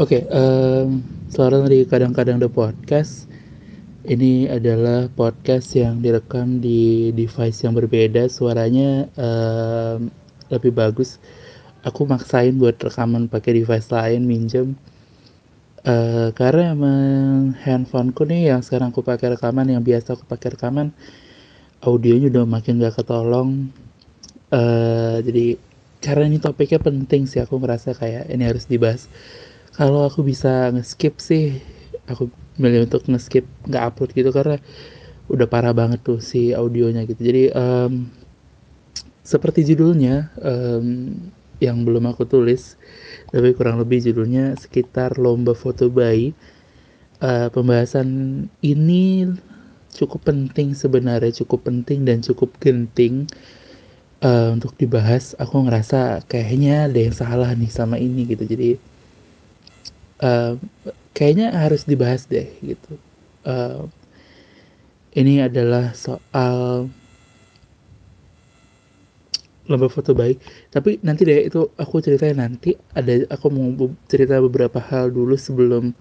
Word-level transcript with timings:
Oke, 0.00 0.24
um, 0.32 1.04
suara 1.28 1.60
dari 1.60 1.84
kadang-kadang 1.84 2.40
the 2.40 2.48
podcast. 2.48 3.28
Ini 4.08 4.48
adalah 4.48 5.12
podcast 5.12 5.76
yang 5.76 6.00
direkam 6.00 6.56
di 6.56 7.12
device 7.12 7.68
yang 7.68 7.76
berbeda, 7.76 8.24
suaranya 8.32 9.12
um, 9.20 10.08
lebih 10.48 10.72
bagus. 10.72 11.20
Aku 11.84 12.08
maksain 12.08 12.56
buat 12.56 12.80
rekaman 12.80 13.28
pakai 13.28 13.60
device 13.60 13.92
lain, 13.92 14.24
minjem. 14.24 14.72
Uh, 15.84 16.32
karena 16.32 16.72
emang 16.72 17.52
handphoneku 17.60 18.24
nih 18.24 18.56
yang 18.56 18.64
sekarang 18.64 18.96
aku 18.96 19.04
pakai 19.04 19.36
rekaman, 19.36 19.68
yang 19.68 19.84
biasa 19.84 20.16
aku 20.16 20.24
pakai 20.24 20.56
rekaman, 20.56 20.96
audionya 21.84 22.32
udah 22.32 22.48
makin 22.48 22.80
gak 22.80 23.04
ketolong. 23.04 23.68
Uh, 24.48 25.20
jadi 25.20 25.60
karena 26.00 26.24
ini 26.32 26.40
topiknya 26.40 26.80
penting 26.80 27.28
sih, 27.28 27.44
aku 27.44 27.60
merasa 27.60 27.92
kayak 27.92 28.32
ini 28.32 28.48
harus 28.48 28.64
dibahas 28.64 29.04
kalau 29.80 30.04
aku 30.04 30.20
bisa 30.20 30.68
nge-skip 30.76 31.16
sih 31.24 31.56
aku 32.04 32.28
milih 32.60 32.84
untuk 32.84 33.08
nge-skip 33.08 33.48
nggak 33.64 33.80
upload 33.88 34.12
gitu 34.12 34.28
karena 34.28 34.60
udah 35.32 35.48
parah 35.48 35.72
banget 35.72 36.04
tuh 36.04 36.20
si 36.20 36.52
audionya 36.52 37.08
gitu. 37.08 37.16
Jadi 37.24 37.48
um, 37.56 38.12
seperti 39.24 39.64
judulnya 39.72 40.28
um, 40.44 41.16
yang 41.64 41.80
belum 41.88 42.12
aku 42.12 42.28
tulis 42.28 42.76
tapi 43.32 43.56
kurang 43.56 43.80
lebih 43.80 44.04
judulnya 44.04 44.52
sekitar 44.60 45.16
lomba 45.16 45.56
foto 45.56 45.88
bayi 45.88 46.36
uh, 47.24 47.48
pembahasan 47.48 48.48
ini 48.60 49.32
cukup 49.96 50.28
penting 50.28 50.76
sebenarnya 50.76 51.32
cukup 51.40 51.72
penting 51.72 52.04
dan 52.04 52.20
cukup 52.20 52.52
genting 52.60 53.24
uh, 54.20 54.52
untuk 54.52 54.76
dibahas. 54.76 55.32
Aku 55.40 55.64
ngerasa 55.64 56.20
kayaknya 56.28 56.84
ada 56.92 57.00
yang 57.00 57.16
salah 57.16 57.48
nih 57.56 57.72
sama 57.72 57.96
ini 57.96 58.28
gitu. 58.28 58.44
Jadi 58.44 58.89
kayaknya 61.16 61.52
harus 61.52 61.88
dibahas 61.88 62.28
deh 62.28 62.46
gitu. 62.60 62.96
Uh, 63.44 63.88
ini 65.16 65.40
adalah 65.42 65.90
soal 65.96 66.86
lomba 69.70 69.86
foto 69.86 70.12
baik. 70.12 70.42
Tapi 70.74 70.98
nanti 71.06 71.22
deh 71.24 71.46
itu 71.46 71.70
aku 71.78 72.02
ceritain 72.02 72.38
nanti. 72.38 72.76
Ada 72.92 73.26
aku 73.32 73.46
mau 73.48 73.70
cerita 74.10 74.38
beberapa 74.42 74.78
hal 74.82 75.14
dulu 75.14 75.34
sebelum 75.38 75.94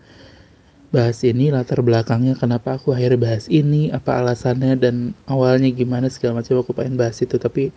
bahas 0.90 1.22
ini 1.22 1.54
latar 1.54 1.86
belakangnya 1.86 2.34
kenapa 2.34 2.82
aku 2.82 2.98
akhirnya 2.98 3.22
bahas 3.22 3.46
ini 3.46 3.94
apa 3.94 4.26
alasannya 4.26 4.74
dan 4.74 5.14
awalnya 5.30 5.70
gimana 5.70 6.10
segala 6.10 6.42
macam 6.42 6.66
aku 6.66 6.74
pengen 6.74 6.98
bahas 6.98 7.22
itu 7.22 7.38
tapi 7.38 7.70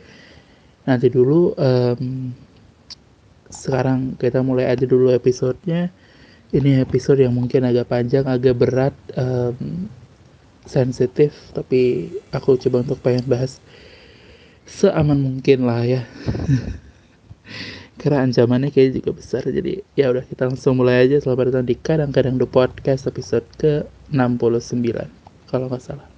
nanti 0.88 1.12
dulu 1.12 1.52
um, 1.60 2.32
sekarang 3.52 4.16
kita 4.16 4.40
mulai 4.40 4.72
aja 4.72 4.88
dulu 4.88 5.12
episodenya 5.12 5.92
ini 6.52 6.84
episode 6.84 7.24
yang 7.24 7.32
mungkin 7.32 7.64
agak 7.64 7.88
panjang, 7.88 8.28
agak 8.28 8.60
berat, 8.60 8.94
um, 9.16 9.88
sensitif, 10.68 11.32
tapi 11.56 12.12
aku 12.28 12.60
coba 12.60 12.84
untuk 12.84 13.00
pengen 13.00 13.24
bahas 13.24 13.58
seaman 14.68 15.18
mungkin 15.18 15.64
lah 15.64 15.82
ya. 15.82 16.04
Karena 18.00 18.28
ancamannya 18.28 18.68
kayaknya 18.68 19.00
juga 19.00 19.10
besar. 19.16 19.48
Jadi 19.48 19.80
ya 19.96 20.12
udah 20.12 20.24
kita 20.28 20.48
langsung 20.48 20.76
mulai 20.76 21.08
aja. 21.08 21.22
Selamat 21.24 21.52
datang 21.52 21.66
di 21.68 21.76
kadang-kadang 21.76 22.36
the 22.36 22.48
podcast 22.48 23.08
episode 23.08 23.46
ke 23.56 23.86
69 24.12 25.08
kalau 25.48 25.66
nggak 25.72 25.82
salah. 25.82 26.11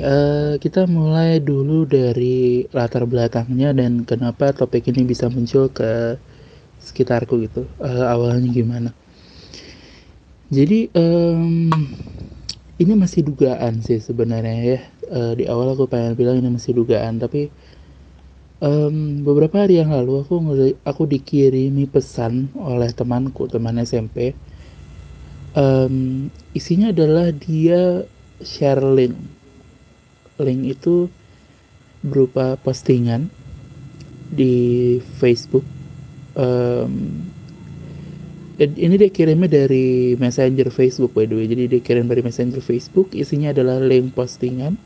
Uh, 0.00 0.54
kita 0.56 0.88
mulai 0.88 1.38
dulu 1.38 1.84
dari 1.84 2.64
latar 2.72 3.04
belakangnya 3.04 3.76
dan 3.76 4.02
kenapa 4.08 4.50
topik 4.50 4.88
ini 4.88 5.04
bisa 5.06 5.28
muncul 5.28 5.68
ke 5.70 6.16
sekitarku 6.80 7.44
gitu. 7.44 7.68
Uh, 7.78 8.08
awalnya 8.08 8.48
gimana? 8.50 8.90
Jadi 10.50 10.90
um, 10.98 11.70
ini 12.80 12.92
masih 12.96 13.22
dugaan 13.22 13.84
sih 13.84 14.00
sebenarnya 14.00 14.56
ya. 14.64 14.80
Uh, 15.10 15.32
di 15.36 15.46
awal 15.46 15.76
aku 15.76 15.86
pengen 15.86 16.18
bilang 16.18 16.42
ini 16.42 16.50
masih 16.50 16.74
dugaan, 16.74 17.22
tapi 17.22 17.52
um, 18.64 19.22
beberapa 19.22 19.62
hari 19.66 19.78
yang 19.78 19.94
lalu 19.94 20.24
aku 20.24 20.36
aku 20.82 21.02
dikirimi 21.06 21.86
pesan 21.86 22.50
oleh 22.58 22.90
temanku, 22.90 23.46
teman 23.46 23.78
SMP. 23.80 24.34
Um, 25.54 26.30
isinya 26.54 26.94
adalah 26.94 27.34
dia 27.34 28.06
share 28.38 28.78
link 28.82 29.39
link 30.40 30.80
itu 30.80 31.06
berupa 32.00 32.56
postingan 32.60 33.28
di 34.30 34.96
Facebook. 35.18 35.66
Um, 36.38 37.26
ini 38.60 39.00
dia 39.00 39.08
kirimnya 39.08 39.48
dari 39.48 40.14
messenger 40.20 40.68
Facebook 40.68 41.16
by 41.16 41.24
the 41.24 41.36
way. 41.36 41.46
Jadi 41.48 41.76
dia 41.76 41.80
kirim 41.80 42.08
dari 42.08 42.20
messenger 42.20 42.60
Facebook 42.60 43.12
isinya 43.16 43.52
adalah 43.52 43.80
link 43.80 44.12
postingan. 44.12 44.76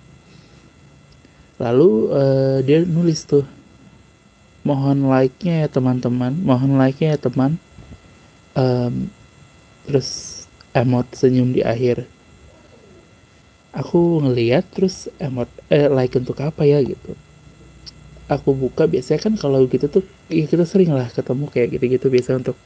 Lalu 1.58 1.90
uh, 2.10 2.58
dia 2.62 2.82
nulis 2.82 3.26
tuh 3.26 3.46
mohon 4.62 5.10
like-nya 5.10 5.66
ya 5.66 5.68
teman-teman. 5.70 6.38
Mohon 6.42 6.78
like-nya 6.78 7.14
ya 7.14 7.18
teman. 7.18 7.58
Um, 8.54 9.10
terus 9.84 10.44
emot 10.74 11.10
senyum 11.14 11.50
di 11.54 11.62
akhir 11.66 12.06
aku 13.74 14.22
ngeliat 14.22 14.64
terus 14.70 15.10
emot 15.18 15.50
eh, 15.68 15.90
like 15.90 16.14
untuk 16.14 16.38
apa 16.40 16.62
ya 16.62 16.78
gitu. 16.80 17.12
Aku 18.30 18.56
buka 18.56 18.88
biasanya 18.88 19.20
kan 19.20 19.34
kalau 19.36 19.66
gitu 19.68 19.90
tuh 19.90 20.02
ya 20.32 20.48
kita 20.48 20.64
sering 20.64 20.94
lah 20.94 21.10
ketemu 21.10 21.44
kayak 21.50 21.76
gitu-gitu. 21.76 22.06
Biasa 22.08 22.40
untuk 22.40 22.56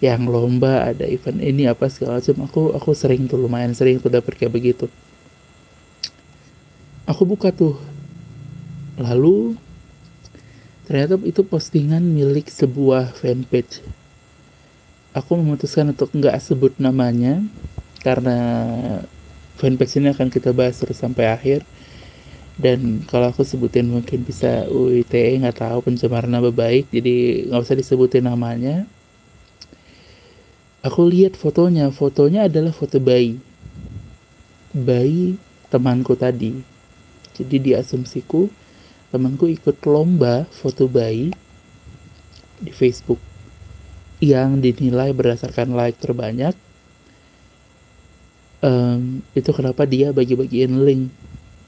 yang 0.00 0.28
lomba 0.28 0.92
ada 0.92 1.04
event 1.08 1.40
ini 1.40 1.66
apa 1.66 1.88
segala 1.88 2.20
macam. 2.20 2.36
Aku 2.46 2.60
aku 2.76 2.90
sering 2.92 3.26
tuh 3.26 3.40
lumayan 3.40 3.72
sering 3.72 3.98
tuh 3.98 4.12
dapet 4.12 4.36
kayak 4.36 4.52
begitu. 4.52 4.86
Aku 7.08 7.26
buka 7.26 7.50
tuh. 7.50 7.74
Lalu 9.00 9.56
ternyata 10.84 11.16
itu 11.24 11.42
postingan 11.42 12.04
milik 12.04 12.52
sebuah 12.52 13.16
fanpage. 13.16 13.82
Aku 15.16 15.34
memutuskan 15.34 15.90
untuk 15.90 16.14
nggak 16.14 16.38
sebut 16.38 16.78
namanya 16.78 17.42
karena 18.06 18.38
fanpage 19.60 20.00
ini 20.00 20.08
akan 20.16 20.32
kita 20.32 20.56
bahas 20.56 20.80
terus 20.80 20.96
sampai 20.96 21.28
akhir. 21.28 21.60
Dan 22.56 23.04
kalau 23.08 23.28
aku 23.32 23.44
sebutin 23.44 23.88
mungkin 23.88 24.24
bisa 24.24 24.68
UITE 24.68 25.40
nggak 25.40 25.64
tahu 25.64 25.84
pencemaran 25.84 26.28
nama 26.28 26.52
baik 26.52 26.92
jadi 26.92 27.48
nggak 27.48 27.60
usah 27.60 27.76
disebutin 27.76 28.24
namanya. 28.24 28.88
Aku 30.80 31.04
lihat 31.04 31.36
fotonya. 31.36 31.92
Fotonya 31.92 32.48
adalah 32.48 32.72
foto 32.72 32.96
bayi. 32.96 33.36
Bayi 34.72 35.36
temanku 35.68 36.16
tadi. 36.16 36.56
Jadi 37.36 37.56
di 37.60 37.70
asumsiku 37.76 38.48
temanku 39.12 39.48
ikut 39.48 39.76
lomba 39.84 40.48
foto 40.48 40.88
bayi 40.88 41.32
di 42.60 42.72
Facebook 42.72 43.20
yang 44.20 44.60
dinilai 44.60 45.16
berdasarkan 45.16 45.72
like 45.72 45.96
terbanyak 45.96 46.52
um, 48.64 49.20
itu 49.36 49.50
kenapa 49.52 49.84
dia 49.84 50.12
bagi-bagiin 50.14 50.84
link 50.84 51.12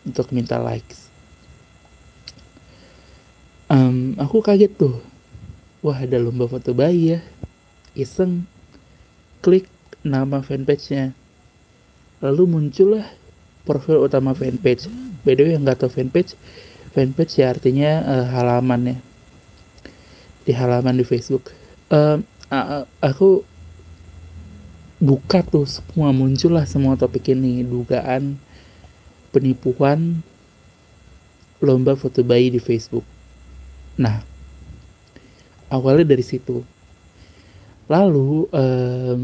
untuk 0.05 0.31
minta 0.33 0.57
likes. 0.61 1.09
Um, 3.73 4.17
aku 4.21 4.45
kaget 4.45 4.77
tuh. 4.77 5.01
Wah 5.81 5.99
ada 5.99 6.21
lomba 6.21 6.47
foto 6.47 6.77
bayi 6.77 7.17
ya. 7.17 7.21
Iseng. 7.97 8.45
Klik 9.43 9.67
nama 10.07 10.45
fanpage-nya. 10.45 11.11
Lalu 12.23 12.43
muncullah 12.47 13.09
profil 13.67 14.05
utama 14.05 14.37
fanpage. 14.37 14.87
By 15.27 15.35
the 15.35 15.43
way 15.47 15.53
yang 15.59 15.67
nggak 15.67 15.83
tahu 15.83 15.91
fanpage 15.91 16.39
fanpage 16.93 17.41
ya 17.41 17.51
artinya 17.51 18.05
uh, 18.05 18.27
halaman 18.29 18.95
ya. 18.95 18.97
Di 20.45 20.53
halaman 20.53 21.01
di 21.01 21.05
Facebook. 21.09 21.51
Um, 21.89 22.25
aku 23.01 23.45
buka 25.03 25.43
tuh 25.43 25.67
semua 25.67 26.15
muncullah 26.15 26.63
semua 26.63 26.95
topik 26.95 27.35
ini 27.35 27.67
dugaan 27.67 28.39
penipuan 29.35 30.23
lomba 31.59 31.99
foto 31.99 32.23
bayi 32.23 32.55
di 32.55 32.63
Facebook. 32.63 33.03
Nah, 33.99 34.23
awalnya 35.71 36.15
dari 36.15 36.23
situ. 36.23 36.63
Lalu 37.91 38.47
um, 38.51 39.21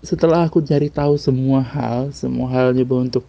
setelah 0.00 0.48
aku 0.48 0.64
cari 0.64 0.88
tahu 0.88 1.20
semua 1.20 1.60
hal, 1.60 2.12
semua 2.16 2.48
hal 2.52 2.72
nyoba 2.72 3.04
untuk 3.04 3.24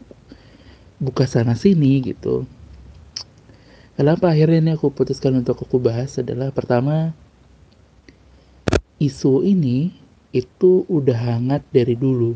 buka 0.96 1.28
sana 1.28 1.60
sini 1.60 2.00
gitu 2.00 2.48
kenapa 4.00 4.32
akhirnya 4.32 4.64
ini 4.64 4.72
aku 4.76 4.92
putuskan 4.92 5.36
untuk 5.44 5.60
aku 5.60 5.76
bahas 5.76 6.16
adalah 6.16 6.56
pertama 6.56 7.12
isu 9.00 9.44
ini 9.44 9.92
itu 10.36 10.84
udah 10.92 11.16
hangat 11.16 11.64
dari 11.72 11.96
dulu 11.96 12.36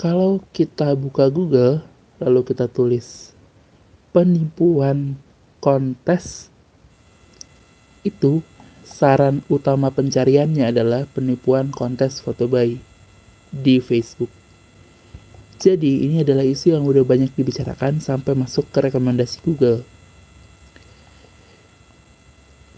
kalau 0.00 0.40
kita 0.56 0.96
buka 0.96 1.28
Google 1.28 1.84
lalu 2.16 2.40
kita 2.48 2.64
tulis 2.72 3.36
penipuan 4.16 5.20
kontes 5.60 6.48
itu 8.00 8.40
saran 8.80 9.44
utama 9.52 9.92
pencariannya 9.92 10.72
adalah 10.72 11.04
penipuan 11.12 11.68
kontes 11.70 12.18
foto 12.24 12.48
bayi 12.48 12.80
di 13.52 13.78
Facebook. 13.78 14.32
Jadi 15.60 16.08
ini 16.08 16.24
adalah 16.24 16.40
isu 16.40 16.72
yang 16.72 16.88
udah 16.88 17.04
banyak 17.04 17.36
dibicarakan 17.36 18.00
sampai 18.00 18.32
masuk 18.32 18.64
ke 18.72 18.88
rekomendasi 18.88 19.44
Google. 19.44 19.84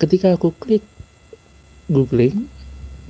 Ketika 0.03 0.35
aku 0.35 0.51
klik 0.59 0.83
googling, 1.87 2.51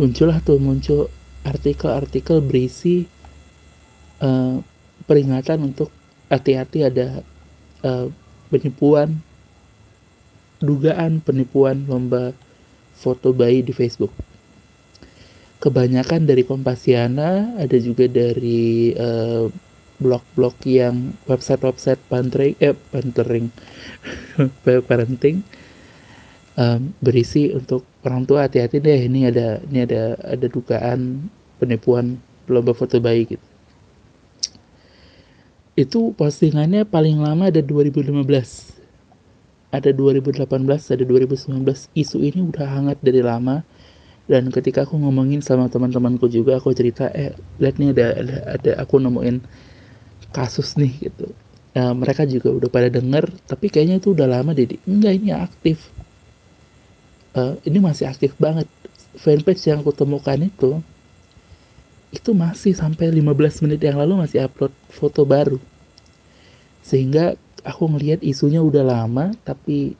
muncullah 0.00 0.40
tuh 0.40 0.56
muncul 0.56 1.12
artikel-artikel 1.42 2.40
berisi 2.40 3.04
uh, 4.22 4.62
peringatan 5.04 5.72
untuk 5.72 5.90
hati-hati 6.30 6.86
ada 6.86 7.20
uh, 7.84 8.08
penipuan, 8.48 9.20
dugaan 10.62 11.20
penipuan 11.20 11.84
lomba 11.84 12.32
foto 12.96 13.34
bayi 13.34 13.60
di 13.60 13.74
Facebook. 13.74 14.14
Kebanyakan 15.62 16.26
dari 16.26 16.42
Kompasiana, 16.42 17.54
ada 17.54 17.76
juga 17.78 18.10
dari 18.10 18.90
uh, 18.98 19.46
blog-blog 20.02 20.58
yang 20.66 21.14
website-website 21.30 22.02
parenting, 22.10 22.58
eh 22.58 22.74
parenting, 22.90 23.46
parenting 24.62 25.36
um, 26.58 26.90
berisi 26.98 27.54
untuk 27.54 27.86
orang 28.02 28.22
tua 28.26 28.46
hati-hati 28.46 28.82
deh 28.82 29.00
ini 29.06 29.30
ada 29.30 29.62
ini 29.70 29.86
ada 29.86 30.18
ada 30.22 30.46
dugaan 30.46 31.30
penipuan 31.62 32.18
lomba 32.50 32.74
foto 32.74 32.98
bayi 32.98 33.26
gitu. 33.26 33.46
Itu 35.72 36.12
postingannya 36.12 36.84
paling 36.84 37.22
lama 37.22 37.48
ada 37.48 37.64
2015 37.64 38.72
ada 39.72 39.88
2018, 39.88 40.92
ada 40.92 41.02
2019. 41.08 41.88
Isu 41.96 42.20
ini 42.20 42.44
udah 42.44 42.68
hangat 42.68 43.00
dari 43.00 43.24
lama. 43.24 43.64
Dan 44.28 44.52
ketika 44.54 44.86
aku 44.86 45.00
ngomongin 45.00 45.42
sama 45.42 45.66
teman-temanku 45.66 46.30
juga 46.30 46.60
aku 46.60 46.70
cerita 46.76 47.10
eh 47.10 47.34
lihat 47.58 47.80
nih 47.80 47.90
ada 47.90 48.06
ada, 48.22 48.36
ada 48.54 48.72
aku 48.78 49.02
nemuin 49.02 49.42
kasus 50.30 50.78
nih 50.78 51.10
gitu. 51.10 51.26
Nah, 51.72 51.96
mereka 51.96 52.28
juga 52.28 52.52
udah 52.52 52.68
pada 52.68 52.92
denger 52.92 53.32
tapi 53.48 53.72
kayaknya 53.72 53.96
itu 53.98 54.12
udah 54.12 54.28
lama 54.28 54.52
jadi 54.52 54.76
enggak 54.84 55.12
ini 55.16 55.30
aktif 55.32 55.88
uh, 57.36 57.54
ini 57.64 57.78
masih 57.80 58.08
aktif 58.08 58.36
banget. 58.36 58.68
Fanpage 59.12 59.68
yang 59.68 59.84
aku 59.84 59.92
temukan 59.92 60.40
itu 60.40 60.80
itu 62.12 62.36
masih 62.36 62.76
sampai 62.76 63.08
15 63.08 63.64
menit 63.64 63.80
yang 63.80 63.96
lalu 63.96 64.20
masih 64.20 64.44
upload 64.44 64.72
foto 64.92 65.24
baru. 65.24 65.56
Sehingga 66.84 67.36
aku 67.64 67.88
ngelihat 67.88 68.20
isunya 68.20 68.60
udah 68.60 68.84
lama 68.84 69.32
tapi 69.48 69.96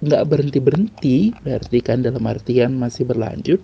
nggak 0.00 0.24
berhenti 0.30 0.58
berhenti 0.62 1.16
berarti 1.42 1.78
kan 1.82 2.06
dalam 2.06 2.22
artian 2.26 2.78
masih 2.78 3.02
berlanjut. 3.02 3.60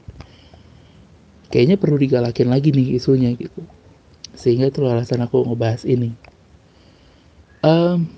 Kayaknya 1.46 1.76
perlu 1.78 1.96
digalakin 1.96 2.50
lagi 2.50 2.74
nih 2.74 2.98
isunya 2.98 3.30
gitu. 3.38 3.62
Sehingga 4.34 4.66
itu 4.66 4.82
alasan 4.82 5.22
aku 5.22 5.46
ngebahas 5.46 5.86
ini. 5.86 6.10
Um, 7.62 8.10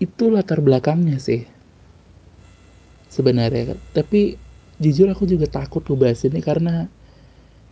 itu 0.00 0.32
latar 0.32 0.64
belakangnya 0.64 1.20
sih 1.20 1.44
sebenarnya 3.10 3.76
tapi 3.92 4.38
jujur 4.80 5.10
aku 5.10 5.28
juga 5.28 5.50
takut 5.50 5.84
ngebahas 5.84 6.24
ini 6.30 6.40
karena 6.40 6.86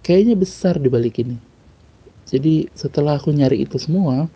kayaknya 0.04 0.34
besar 0.36 0.76
di 0.76 0.90
balik 0.90 1.22
ini 1.22 1.38
jadi 2.28 2.68
setelah 2.76 3.16
aku 3.16 3.32
nyari 3.32 3.64
itu 3.64 3.80
semua 3.80 4.28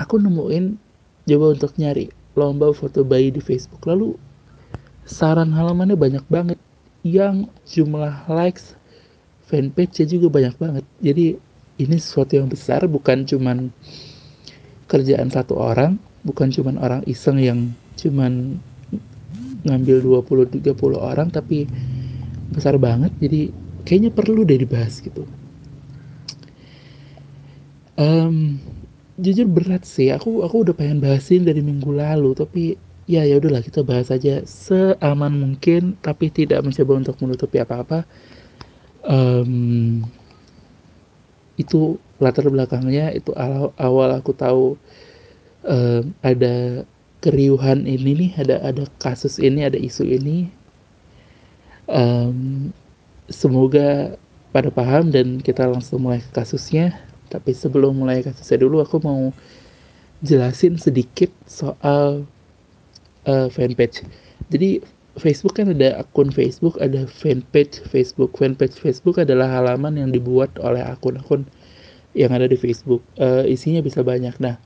aku 0.00 0.16
nemuin 0.16 0.78
coba 1.26 1.46
untuk 1.52 1.74
nyari 1.76 2.06
lomba 2.36 2.70
foto 2.76 3.02
bayi 3.02 3.32
di 3.32 3.40
Facebook. 3.40 3.82
Lalu 3.88 4.14
saran 5.08 5.50
halamannya 5.50 5.96
banyak 5.96 6.24
banget 6.28 6.60
yang 7.02 7.48
jumlah 7.64 8.28
likes 8.28 8.76
fanpage 9.48 10.04
juga 10.04 10.28
banyak 10.28 10.54
banget. 10.60 10.84
Jadi 11.00 11.40
ini 11.80 11.96
sesuatu 11.96 12.36
yang 12.36 12.46
besar 12.46 12.84
bukan 12.86 13.24
cuman 13.24 13.72
kerjaan 14.86 15.32
satu 15.32 15.58
orang, 15.58 15.98
bukan 16.22 16.52
cuman 16.52 16.76
orang 16.78 17.02
iseng 17.08 17.40
yang 17.40 17.72
cuman 17.96 18.60
ngambil 19.66 20.22
20 20.22 20.62
30 20.62 20.96
orang 20.96 21.28
tapi 21.34 21.66
besar 22.54 22.78
banget. 22.78 23.10
Jadi 23.18 23.50
kayaknya 23.82 24.10
perlu 24.14 24.46
deh 24.46 24.58
dibahas 24.62 25.02
gitu. 25.02 25.26
Um, 27.96 28.60
jujur 29.16 29.48
berat 29.48 29.88
sih 29.88 30.12
aku 30.12 30.44
aku 30.44 30.68
udah 30.68 30.74
pengen 30.76 31.00
bahasin 31.00 31.48
dari 31.48 31.64
minggu 31.64 31.88
lalu 31.88 32.36
tapi 32.36 32.76
ya 33.08 33.24
ya 33.24 33.40
udahlah 33.40 33.64
kita 33.64 33.80
bahas 33.80 34.12
aja 34.12 34.44
seaman 34.44 35.32
mungkin 35.40 35.96
tapi 36.04 36.28
tidak 36.28 36.60
mencoba 36.60 36.92
untuk 37.00 37.16
menutupi 37.24 37.56
apa-apa 37.56 38.04
um, 39.08 40.04
itu 41.56 41.96
latar 42.20 42.52
belakangnya 42.52 43.16
itu 43.16 43.32
awal, 43.32 43.72
awal 43.80 44.10
aku 44.20 44.36
tahu 44.36 44.64
um, 45.64 46.04
ada 46.20 46.84
keriuhan 47.26 47.90
ini 47.90 48.14
nih 48.14 48.32
ada 48.38 48.62
ada 48.62 48.86
kasus 49.02 49.42
ini 49.42 49.66
ada 49.66 49.74
isu 49.74 50.06
ini 50.06 50.46
um, 51.90 52.70
semoga 53.26 54.14
pada 54.54 54.70
paham 54.70 55.10
dan 55.10 55.42
kita 55.42 55.66
langsung 55.66 56.06
mulai 56.06 56.22
ke 56.22 56.30
kasusnya 56.30 56.94
tapi 57.26 57.50
sebelum 57.50 57.98
mulai 57.98 58.22
kasusnya 58.22 58.62
dulu 58.62 58.86
aku 58.86 59.02
mau 59.02 59.34
jelasin 60.24 60.80
sedikit 60.80 61.28
soal 61.44 62.24
uh, 63.28 63.48
fanpage. 63.52 64.06
Jadi 64.48 64.80
Facebook 65.16 65.56
kan 65.58 65.72
ada 65.72 66.00
akun 66.00 66.28
Facebook, 66.32 66.76
ada 66.80 67.04
fanpage 67.08 67.82
Facebook. 67.88 68.36
Fanpage 68.36 68.76
Facebook 68.76 69.20
adalah 69.20 69.48
halaman 69.48 69.96
yang 69.96 70.12
dibuat 70.12 70.52
oleh 70.60 70.84
akun-akun 70.84 71.48
yang 72.16 72.32
ada 72.32 72.48
di 72.48 72.56
Facebook. 72.56 73.00
Uh, 73.20 73.44
isinya 73.48 73.80
bisa 73.80 74.00
banyak. 74.04 74.36
Nah, 74.40 74.56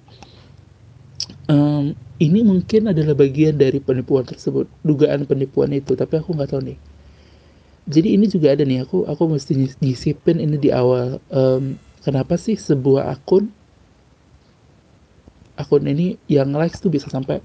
um, 1.51 1.95
ini 2.21 2.45
mungkin 2.45 2.93
adalah 2.93 3.17
bagian 3.17 3.57
dari 3.57 3.81
penipuan 3.81 4.29
tersebut, 4.29 4.69
dugaan 4.85 5.25
penipuan 5.25 5.73
itu. 5.73 5.97
Tapi 5.97 6.21
aku 6.21 6.37
nggak 6.37 6.53
tahu 6.53 6.63
nih. 6.69 6.79
Jadi 7.89 8.09
ini 8.15 8.27
juga 8.29 8.53
ada 8.53 8.63
nih. 8.63 8.85
Aku 8.85 9.09
aku 9.09 9.23
mesti 9.33 9.57
nyisipin 9.81 10.37
ini 10.39 10.61
di 10.61 10.71
awal. 10.71 11.19
Um, 11.33 11.81
kenapa 12.05 12.37
sih 12.37 12.61
sebuah 12.61 13.09
akun 13.09 13.49
akun 15.61 15.85
ini 15.85 16.17
yang 16.25 16.57
likes 16.57 16.81
tuh 16.81 16.89
bisa 16.89 17.13
sampai 17.13 17.45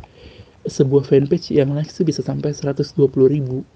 sebuah 0.66 1.04
fanpage 1.04 1.52
yang 1.52 1.76
likes 1.76 2.00
tuh 2.00 2.08
bisa 2.08 2.24
sampai 2.24 2.56
120 2.56 2.96
ribu 3.28 3.68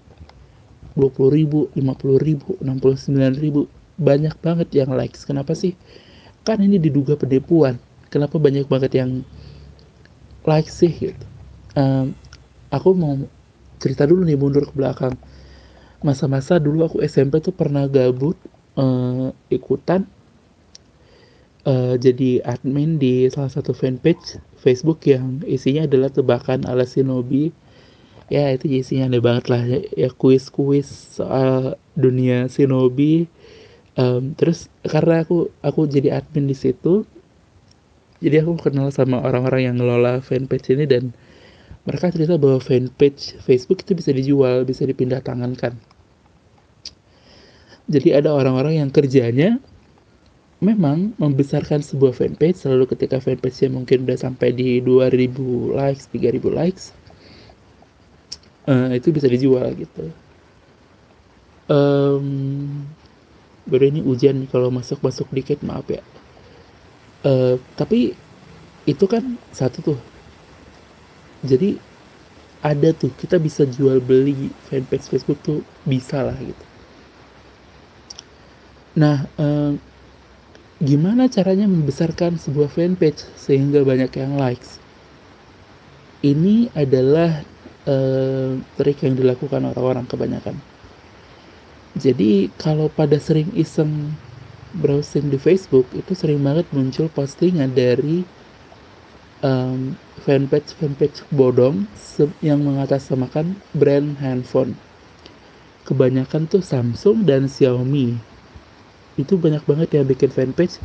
20 0.96 1.36
ribu 1.36 1.68
50 1.76 2.26
ribu 2.26 2.56
69 2.64 3.36
ribu 3.36 3.68
banyak 4.00 4.34
banget 4.40 4.68
yang 4.74 4.90
likes 4.96 5.28
kenapa 5.28 5.52
sih 5.52 5.76
kan 6.42 6.58
ini 6.58 6.80
diduga 6.80 7.14
penipuan 7.20 7.76
kenapa 8.08 8.40
banyak 8.40 8.66
banget 8.66 8.96
yang 8.96 9.22
sih 10.66 10.90
gitu. 10.90 11.26
Um, 11.78 12.16
aku 12.74 12.90
mau 12.98 13.14
cerita 13.78 14.04
dulu 14.04 14.26
nih 14.26 14.34
mundur 14.34 14.66
ke 14.66 14.74
belakang. 14.74 15.14
Masa-masa 16.02 16.58
dulu 16.58 16.82
aku 16.88 16.96
SMP 17.04 17.38
tuh 17.38 17.54
pernah 17.54 17.86
gabut 17.86 18.34
uh, 18.74 19.30
ikutan 19.52 20.08
uh, 21.68 21.94
jadi 21.96 22.40
admin 22.44 22.96
di 22.96 23.28
salah 23.28 23.52
satu 23.52 23.76
fanpage 23.76 24.40
Facebook 24.60 25.04
yang 25.08 25.40
isinya 25.44 25.84
adalah 25.88 26.12
tebakan 26.12 26.64
ala 26.68 26.84
Shinobi. 26.84 27.52
Ya 28.30 28.46
itu 28.54 28.70
isinya 28.70 29.10
aneh 29.10 29.18
banget 29.18 29.50
lah 29.50 29.62
ya 29.98 30.08
kuis-kuis 30.14 30.86
soal 31.18 31.74
dunia 31.98 32.46
Shinobi. 32.46 33.26
Um, 33.98 34.38
terus 34.38 34.70
karena 34.86 35.26
aku 35.26 35.50
aku 35.60 35.90
jadi 35.90 36.22
admin 36.22 36.46
di 36.46 36.54
situ 36.54 37.04
jadi 38.20 38.44
aku 38.44 38.60
kenal 38.60 38.92
sama 38.92 39.20
orang-orang 39.24 39.72
yang 39.72 39.76
ngelola 39.80 40.20
fanpage 40.20 40.76
ini 40.76 40.84
dan 40.84 41.12
mereka 41.88 42.12
cerita 42.12 42.36
bahwa 42.36 42.60
fanpage 42.60 43.40
Facebook 43.40 43.82
itu 43.82 43.92
bisa 43.96 44.10
dijual 44.12 44.68
bisa 44.68 44.84
dipindah 44.84 45.24
tangankan 45.24 45.76
jadi 47.90 48.22
ada 48.22 48.30
orang-orang 48.30 48.78
yang 48.78 48.90
kerjanya 48.92 49.58
memang 50.60 51.16
membesarkan 51.16 51.80
sebuah 51.80 52.12
fanpage 52.12 52.62
selalu 52.62 52.92
ketika 52.92 53.16
fanpage-nya 53.18 53.72
mungkin 53.72 54.04
udah 54.04 54.18
sampai 54.20 54.52
di 54.52 54.78
2000 54.84 55.72
likes, 55.72 56.04
3000 56.12 56.52
likes 56.52 56.92
uh, 58.68 58.92
itu 58.92 59.08
bisa 59.08 59.26
dijual 59.26 59.72
gitu. 59.72 60.12
Um, 61.70 62.84
baru 63.64 63.88
ini 63.88 64.04
hujan 64.04 64.44
kalau 64.50 64.68
masuk-masuk 64.68 65.30
dikit 65.32 65.62
maaf 65.62 65.86
ya 65.88 66.02
uh, 67.24 67.56
tapi 67.76 68.14
itu 68.88 69.04
kan 69.04 69.36
satu 69.52 69.94
tuh. 69.94 70.00
Jadi 71.44 71.80
ada 72.60 72.92
tuh 72.92 73.08
kita 73.16 73.40
bisa 73.40 73.64
jual 73.64 74.00
beli 74.04 74.52
fanpage 74.68 75.08
Facebook 75.08 75.40
tuh 75.40 75.64
bisa 75.88 76.20
lah 76.20 76.36
gitu. 76.36 76.64
Nah 79.00 79.24
uh, 79.40 79.72
gimana 80.80 81.28
caranya 81.28 81.64
membesarkan 81.68 82.36
sebuah 82.36 82.68
fanpage 82.72 83.24
sehingga 83.36 83.80
banyak 83.84 84.12
yang 84.16 84.36
likes? 84.36 84.76
Ini 86.20 86.68
adalah 86.76 87.40
uh, 87.88 88.60
trik 88.76 89.00
yang 89.00 89.16
dilakukan 89.16 89.64
orang-orang 89.64 90.04
kebanyakan. 90.04 90.60
Jadi 91.96 92.52
kalau 92.60 92.92
pada 92.92 93.16
sering 93.16 93.48
iseng 93.56 94.14
browsing 94.76 95.28
di 95.30 95.38
Facebook 95.40 95.90
itu 95.96 96.14
sering 96.14 96.40
banget 96.42 96.66
muncul 96.70 97.10
postingan 97.10 97.74
dari 97.74 98.22
um, 99.42 99.96
fanpage 100.22 100.76
fanpage 100.76 101.24
bodong 101.32 101.88
yang 102.44 102.62
mengatasnamakan 102.62 103.58
brand 103.74 104.20
handphone. 104.20 104.76
Kebanyakan 105.88 106.46
tuh 106.46 106.62
Samsung 106.62 107.26
dan 107.26 107.50
Xiaomi. 107.50 108.14
Itu 109.18 109.40
banyak 109.40 109.66
banget 109.66 109.98
yang 109.98 110.06
bikin 110.06 110.30
fanpage 110.30 110.78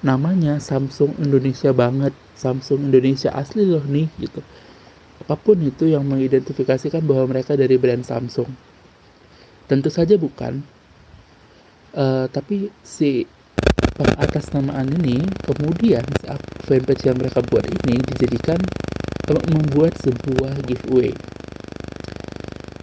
namanya 0.00 0.62
Samsung 0.62 1.18
Indonesia 1.20 1.74
banget. 1.76 2.14
Samsung 2.36 2.92
Indonesia 2.92 3.32
asli 3.32 3.64
loh 3.64 3.84
nih 3.84 4.08
gitu. 4.20 4.40
Apa 5.24 5.34
pun 5.40 5.56
itu 5.60 5.88
yang 5.88 6.04
mengidentifikasikan 6.04 7.00
bahwa 7.04 7.32
mereka 7.36 7.56
dari 7.56 7.80
brand 7.80 8.04
Samsung. 8.04 8.48
Tentu 9.66 9.90
saja 9.90 10.14
bukan 10.14 10.62
uh, 11.96 12.28
tapi 12.30 12.70
si 12.84 13.24
pengatasnamaan 13.96 14.92
ini 15.02 15.24
kemudian 15.48 16.04
fanpage 16.68 17.08
yang 17.08 17.16
mereka 17.16 17.40
buat 17.48 17.64
ini 17.64 17.96
dijadikan 18.12 18.60
membuat 19.50 19.96
sebuah 19.98 20.60
giveaway 20.68 21.10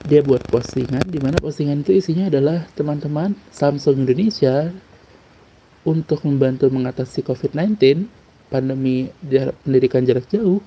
dia 0.04 0.20
buat 0.20 0.44
postingan 0.52 1.08
di 1.08 1.22
mana 1.24 1.40
postingan 1.40 1.80
itu 1.80 1.96
isinya 1.96 2.28
adalah 2.28 2.68
teman-teman 2.76 3.40
Samsung 3.56 4.04
Indonesia 4.04 4.68
untuk 5.84 6.24
membantu 6.24 6.72
mengatasi 6.72 7.24
COVID-19, 7.24 8.08
pandemi 8.48 9.12
jarak, 9.28 9.56
pendidikan 9.64 10.04
jarak 10.04 10.28
jauh, 10.32 10.60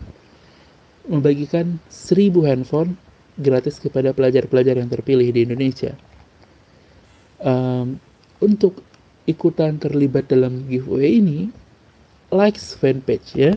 membagikan 1.08 1.80
1000 1.88 2.48
handphone 2.48 2.96
gratis 3.36 3.80
kepada 3.80 4.16
pelajar-pelajar 4.16 4.80
yang 4.80 4.88
terpilih 4.88 5.28
di 5.32 5.44
Indonesia. 5.44 5.92
Um, 7.40 8.00
untuk 8.40 8.84
ikutan 9.24 9.80
terlibat 9.80 10.28
dalam 10.30 10.64
giveaway 10.70 11.18
ini, 11.18 11.50
likes 12.30 12.76
fanpage 12.76 13.34
ya, 13.34 13.52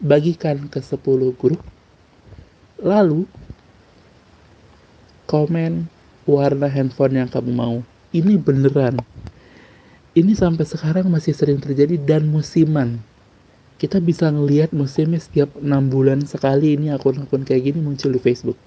bagikan 0.00 0.70
ke 0.70 0.80
10 0.80 1.34
grup, 1.36 1.60
lalu 2.80 3.26
komen 5.28 5.86
warna 6.28 6.68
handphone 6.68 7.18
yang 7.18 7.30
kamu 7.30 7.52
mau. 7.52 7.76
Ini 8.12 8.36
beneran. 8.36 9.00
Ini 10.12 10.36
sampai 10.36 10.68
sekarang 10.68 11.08
masih 11.08 11.32
sering 11.32 11.56
terjadi 11.56 11.96
dan 11.96 12.28
musiman. 12.28 13.00
Kita 13.80 13.98
bisa 13.98 14.28
ngelihat 14.28 14.76
musimnya 14.76 15.16
setiap 15.16 15.48
enam 15.58 15.88
bulan 15.88 16.22
sekali 16.28 16.76
ini 16.76 16.92
akun-akun 16.92 17.48
kayak 17.48 17.72
gini 17.72 17.80
muncul 17.80 18.12
di 18.12 18.20
Facebook 18.20 18.60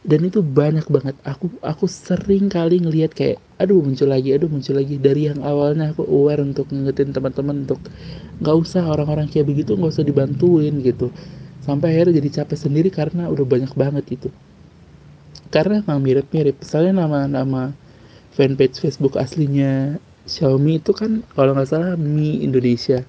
dan 0.00 0.20
itu 0.24 0.40
banyak 0.40 0.86
banget. 0.88 1.16
Aku 1.28 1.52
aku 1.60 1.84
sering 1.84 2.48
kali 2.48 2.80
ngelihat 2.80 3.12
kayak 3.12 3.38
aduh 3.60 3.84
muncul 3.84 4.08
lagi 4.08 4.32
aduh 4.32 4.48
muncul 4.48 4.74
lagi. 4.80 4.96
Dari 4.96 5.28
yang 5.28 5.44
awalnya 5.44 5.92
aku 5.92 6.02
aware 6.08 6.40
untuk 6.40 6.72
ngingetin 6.72 7.12
teman-teman 7.12 7.68
untuk 7.68 7.80
nggak 8.40 8.56
usah 8.56 8.82
orang-orang 8.88 9.28
kayak 9.28 9.46
begitu 9.50 9.76
nggak 9.76 9.92
usah 9.92 10.06
dibantuin 10.06 10.80
gitu. 10.80 11.12
Sampai 11.60 11.92
akhirnya 11.92 12.24
jadi 12.24 12.30
capek 12.42 12.58
sendiri 12.58 12.88
karena 12.88 13.28
udah 13.28 13.44
banyak 13.44 13.72
banget 13.76 14.04
itu. 14.16 14.28
Karena 15.52 15.84
emang 15.84 16.00
mirip-mirip. 16.00 16.56
Misalnya 16.62 17.04
nama-nama 17.04 17.76
fanpage 18.32 18.80
Facebook 18.80 19.18
aslinya 19.20 20.00
Xiaomi 20.24 20.80
itu 20.80 20.92
kan 20.96 21.26
kalau 21.36 21.52
nggak 21.56 21.68
salah 21.68 21.92
Mi 21.98 22.40
Indonesia 22.40 23.04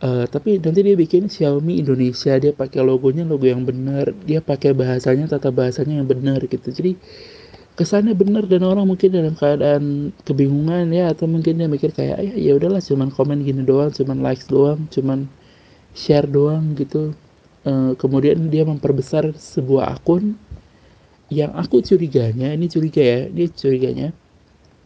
uh, 0.00 0.24
tapi 0.26 0.58
nanti 0.60 0.80
dia 0.80 0.96
bikin 0.96 1.28
Xiaomi 1.28 1.80
Indonesia 1.80 2.36
dia 2.40 2.52
pakai 2.52 2.80
logonya 2.84 3.24
logo 3.28 3.44
yang 3.44 3.64
benar 3.64 4.12
dia 4.24 4.40
pakai 4.40 4.72
bahasanya 4.72 5.28
tata 5.28 5.52
bahasanya 5.52 6.00
yang 6.00 6.08
benar 6.08 6.40
gitu. 6.44 6.68
Jadi 6.72 6.96
kesannya 7.76 8.12
benar 8.12 8.44
dan 8.44 8.66
orang 8.66 8.84
mungkin 8.84 9.08
dalam 9.14 9.32
keadaan 9.36 10.12
kebingungan 10.28 10.92
ya 10.92 11.12
atau 11.14 11.24
mungkin 11.24 11.56
dia 11.56 11.68
mikir 11.70 11.94
kayak 11.96 12.18
ya 12.20 12.34
ya 12.36 12.52
udahlah 12.58 12.82
cuman 12.84 13.08
komen 13.08 13.40
gini 13.40 13.64
doang 13.64 13.88
cuman 13.94 14.20
likes 14.20 14.44
doang 14.50 14.84
cuman 14.92 15.28
share 15.96 16.26
doang 16.28 16.76
gitu. 16.76 17.12
Uh, 17.60 17.92
kemudian 18.00 18.48
dia 18.48 18.64
memperbesar 18.64 19.36
sebuah 19.36 20.00
akun 20.00 20.32
yang 21.28 21.52
aku 21.52 21.84
curiganya 21.84 22.56
ini 22.56 22.66
curiga 22.72 23.04
ya 23.04 23.20
dia 23.28 23.46
curiganya. 23.52 24.08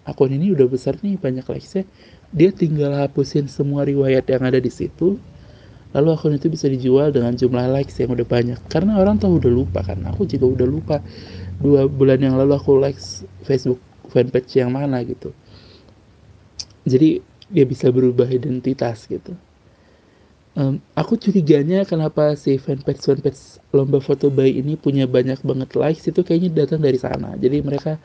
Akun 0.05 0.29
ini 0.37 0.53
udah 0.53 0.69
besar 0.69 1.01
nih 1.01 1.17
banyak 1.17 1.49
likesnya 1.49 1.89
dia 2.35 2.51
tinggal 2.51 2.91
hapusin 2.99 3.47
semua 3.47 3.87
riwayat 3.87 4.27
yang 4.27 4.43
ada 4.43 4.59
di 4.59 4.69
situ 4.69 5.17
lalu 5.95 6.09
akun 6.11 6.35
itu 6.35 6.51
bisa 6.51 6.67
dijual 6.67 7.15
dengan 7.15 7.39
jumlah 7.39 7.71
likes 7.71 7.95
yang 8.03 8.11
udah 8.11 8.27
banyak. 8.27 8.59
Karena 8.67 8.99
orang 8.99 9.23
tahu 9.23 9.39
udah 9.39 9.53
lupa 9.55 9.81
kan? 9.87 10.03
Aku 10.11 10.27
juga 10.27 10.51
udah 10.51 10.67
lupa 10.67 10.97
dua 11.63 11.87
bulan 11.87 12.19
yang 12.19 12.35
lalu 12.35 12.59
aku 12.59 12.75
likes 12.83 13.23
Facebook 13.47 13.79
fanpage 14.11 14.59
yang 14.59 14.75
mana 14.75 15.07
gitu. 15.07 15.31
Jadi 16.83 17.23
dia 17.47 17.65
bisa 17.65 17.95
berubah 17.95 18.27
identitas 18.27 19.07
gitu. 19.07 19.39
Um, 20.55 20.79
aku 20.95 21.19
curiganya 21.19 21.83
kenapa 21.83 22.35
si 22.39 22.59
fanpage 22.59 23.03
fanpage 23.03 23.59
lomba 23.75 23.99
foto 23.99 24.31
bayi 24.31 24.63
ini 24.63 24.79
punya 24.79 25.07
banyak 25.07 25.43
banget 25.43 25.75
likes 25.75 26.07
itu 26.11 26.27
kayaknya 26.27 26.67
datang 26.67 26.83
dari 26.83 26.99
sana. 26.99 27.39
Jadi 27.39 27.63
mereka 27.63 28.03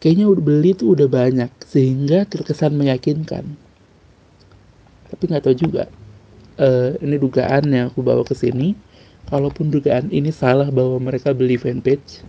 kayaknya 0.00 0.26
udah 0.32 0.42
beli 0.42 0.72
tuh 0.72 0.96
udah 0.96 1.06
banyak 1.06 1.52
sehingga 1.68 2.24
terkesan 2.24 2.74
meyakinkan. 2.74 3.44
Tapi 5.12 5.22
nggak 5.28 5.44
tahu 5.44 5.56
juga 5.56 5.84
uh, 6.56 6.96
ini 7.04 7.16
dugaan 7.20 7.68
yang 7.70 7.92
aku 7.92 8.00
bawa 8.00 8.24
ke 8.24 8.32
sini. 8.32 8.74
Kalaupun 9.28 9.70
dugaan 9.70 10.10
ini 10.10 10.34
salah 10.34 10.72
bahwa 10.72 10.98
mereka 10.98 11.30
beli 11.30 11.54
fanpage 11.54 12.24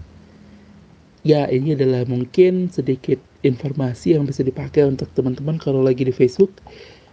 ya 1.21 1.45
ini 1.49 1.73
adalah 1.73 2.05
mungkin 2.05 2.69
sedikit 2.69 3.17
informasi 3.45 4.17
yang 4.17 4.25
bisa 4.25 4.45
dipakai 4.45 4.85
untuk 4.85 5.09
teman-teman 5.17 5.57
kalau 5.57 5.81
lagi 5.81 6.05
di 6.05 6.13
Facebook. 6.13 6.51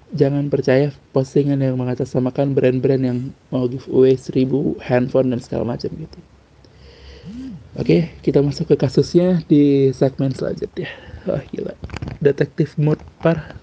Jangan 0.08 0.48
percaya 0.48 0.88
postingan 1.12 1.60
yang 1.60 1.76
mengatasnamakan 1.76 2.56
brand-brand 2.56 3.02
yang 3.04 3.18
mau 3.52 3.68
giveaway 3.68 4.16
1000 4.16 4.80
handphone 4.80 5.36
dan 5.36 5.40
segala 5.44 5.76
macam 5.76 5.92
gitu 5.92 6.37
Oke, 7.78 8.10
kita 8.26 8.42
masuk 8.42 8.74
ke 8.74 8.76
kasusnya 8.76 9.38
di 9.46 9.94
segmen 9.94 10.34
selanjutnya. 10.34 10.90
Wah, 11.30 11.38
gila. 11.46 11.78
Detektif 12.18 12.74
mode 12.74 12.98
par. 13.22 13.54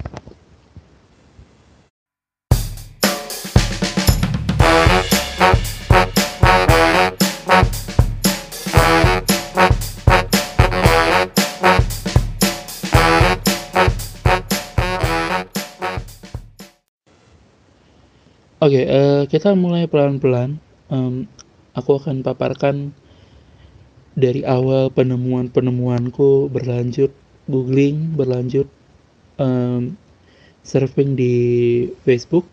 Oke, 18.64 18.80
okay, 18.80 18.86
uh, 18.88 19.28
kita 19.28 19.52
mulai 19.60 19.92
pelan-pelan. 19.92 20.64
Um, 20.88 21.28
aku 21.76 22.00
akan 22.00 22.24
paparkan 22.24 22.96
dari 24.16 24.48
awal 24.48 24.88
penemuan-penemuanku 24.96 26.48
berlanjut 26.48 27.12
googling 27.52 28.16
berlanjut 28.16 28.66
um, 29.36 30.00
surfing 30.64 31.20
di 31.20 31.34
Facebook 32.08 32.48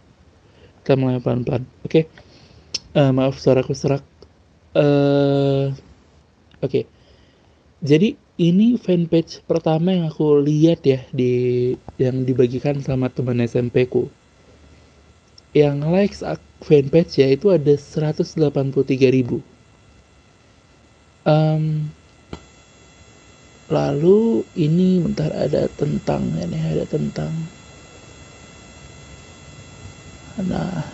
kita 0.83 0.99
mulai 0.99 1.23
pelan-pelan 1.23 1.63
oke 1.87 1.89
okay? 1.89 2.05
uh, 2.99 3.09
eh, 3.09 3.11
maaf 3.15 3.39
suaraku 3.39 3.73
serak 3.79 4.03
uh, 4.75 5.71
oke 5.71 6.67
okay. 6.67 6.85
jadi 7.79 8.19
ini 8.43 8.75
fanpage 8.75 9.47
pertama 9.47 9.95
yang 9.95 10.11
aku 10.11 10.43
lihat 10.43 10.83
ya 10.83 11.07
di 11.15 11.73
yang 12.03 12.27
dibagikan 12.27 12.83
sama 12.83 13.07
teman 13.07 13.39
SMP 13.39 13.87
ku 13.87 14.11
yang 15.55 15.79
likes 15.87 16.27
fanpage 16.65 17.23
ya 17.23 17.31
itu 17.31 17.55
ada 17.55 17.79
183 17.79 18.35
ribu 19.15 19.39
um, 21.27 21.87
lalu 23.73 24.45
ini 24.59 25.01
bentar 25.01 25.33
ada 25.33 25.65
tentang 25.73 26.29
ini 26.37 26.59
ada 26.61 26.85
tentang. 26.85 27.33
Nah 30.43 30.85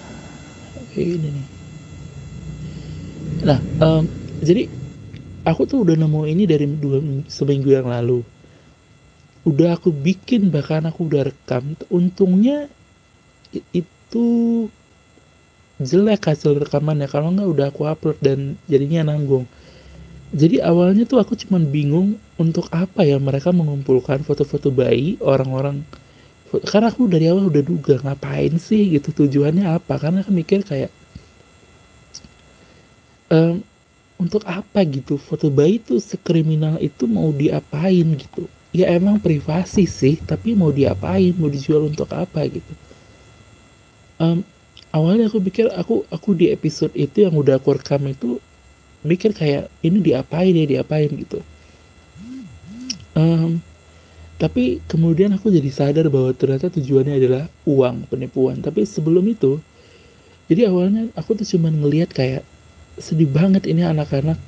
ini 0.94 1.28
nih. 1.30 1.47
Nah 3.47 3.58
um, 3.82 4.04
jadi 4.42 4.70
aku 5.42 5.66
tuh 5.66 5.82
udah 5.82 5.97
nemu 5.99 6.20
ini 6.28 6.44
dari 6.47 6.66
dua 6.68 7.02
seminggu 7.26 7.73
yang 7.73 7.88
lalu. 7.88 8.23
Udah 9.47 9.80
aku 9.80 9.90
bikin 9.90 10.52
bahkan 10.52 10.85
aku 10.87 11.08
udah 11.08 11.26
rekam. 11.26 11.73
Untungnya 11.88 12.68
itu 13.73 14.26
jelek 15.80 16.30
hasil 16.30 16.58
rekamannya. 16.62 17.08
Kalau 17.08 17.32
nggak 17.32 17.49
udah 17.49 17.66
aku 17.73 17.88
upload 17.88 18.18
dan 18.20 18.61
jadinya 18.68 19.08
nanggung 19.14 19.49
jadi 20.28 20.61
awalnya 20.61 21.08
tuh 21.08 21.25
aku 21.25 21.32
cuman 21.40 21.64
bingung 21.73 22.20
untuk 22.37 22.68
apa 22.68 23.00
ya 23.00 23.16
mereka 23.16 23.49
mengumpulkan 23.49 24.20
foto-foto 24.20 24.68
bayi 24.68 25.16
orang-orang. 25.25 25.80
Karena 26.68 26.92
aku 26.92 27.08
dari 27.08 27.28
awal 27.28 27.49
udah 27.49 27.64
duga 27.64 28.00
ngapain 28.04 28.56
sih 28.61 28.92
gitu 28.92 29.12
tujuannya 29.25 29.64
apa? 29.64 29.97
Karena 29.97 30.20
aku 30.20 30.32
mikir 30.32 30.64
kayak 30.64 30.92
um, 33.32 33.64
untuk 34.20 34.44
apa 34.44 34.85
gitu? 34.85 35.16
Foto 35.16 35.49
bayi 35.49 35.80
tuh 35.80 36.00
sekriminal 36.00 36.76
itu 36.80 37.08
mau 37.08 37.32
diapain 37.32 38.04
gitu? 38.16 38.49
Ya 38.76 38.92
emang 38.92 39.20
privasi 39.20 39.88
sih 39.88 40.20
tapi 40.20 40.52
mau 40.52 40.68
diapain? 40.73 41.32
Mau 41.40 41.49
dijual 41.49 41.88
untuk 41.88 42.08
apa 42.12 42.44
gitu? 42.49 42.73
Um, 44.20 44.44
awalnya 44.92 45.28
aku 45.28 45.40
pikir 45.40 45.73
aku 45.73 46.04
aku 46.12 46.37
di 46.37 46.52
episode 46.52 46.92
itu 46.92 47.25
yang 47.25 47.37
udah 47.37 47.56
aku 47.61 47.76
rekam 47.76 48.04
itu 48.08 48.40
mikir 49.08 49.32
kayak 49.32 49.72
ini 49.80 50.04
diapain 50.04 50.52
ya 50.52 50.66
diapain 50.68 51.08
gitu. 51.08 51.40
Um, 53.16 53.64
tapi 54.38 54.78
kemudian 54.86 55.34
aku 55.34 55.50
jadi 55.50 55.72
sadar 55.72 56.06
bahwa 56.12 56.30
ternyata 56.36 56.70
tujuannya 56.70 57.18
adalah 57.18 57.44
uang 57.66 58.06
penipuan. 58.06 58.60
Tapi 58.60 58.84
sebelum 58.84 59.24
itu 59.26 59.58
jadi 60.48 60.68
awalnya 60.72 61.12
aku 61.16 61.36
tuh 61.36 61.48
cuman 61.56 61.80
ngelihat 61.80 62.12
kayak 62.12 62.44
sedih 62.98 63.28
banget 63.30 63.68
ini 63.68 63.84
anak-anak 63.84 64.40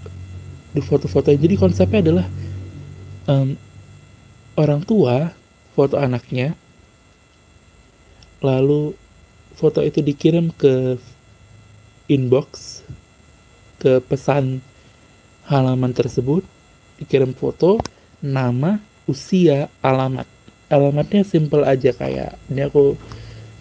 di 0.70 0.80
foto-foto 0.82 1.30
jadi 1.34 1.54
konsepnya 1.58 2.02
adalah 2.02 2.26
um, 3.26 3.54
orang 4.56 4.82
tua 4.86 5.30
foto 5.74 6.00
anaknya 6.00 6.56
lalu 8.40 8.96
foto 9.54 9.84
itu 9.84 10.00
dikirim 10.00 10.50
ke 10.56 10.96
inbox 12.08 12.79
ke 13.80 14.04
pesan 14.04 14.60
halaman 15.48 15.90
tersebut 15.96 16.44
dikirim 17.00 17.32
foto 17.32 17.80
nama 18.20 18.76
usia 19.08 19.72
alamat. 19.80 20.28
Alamatnya 20.70 21.26
simple 21.26 21.66
aja 21.66 21.90
kayak 21.90 22.38
ini 22.52 22.62
aku 22.62 22.94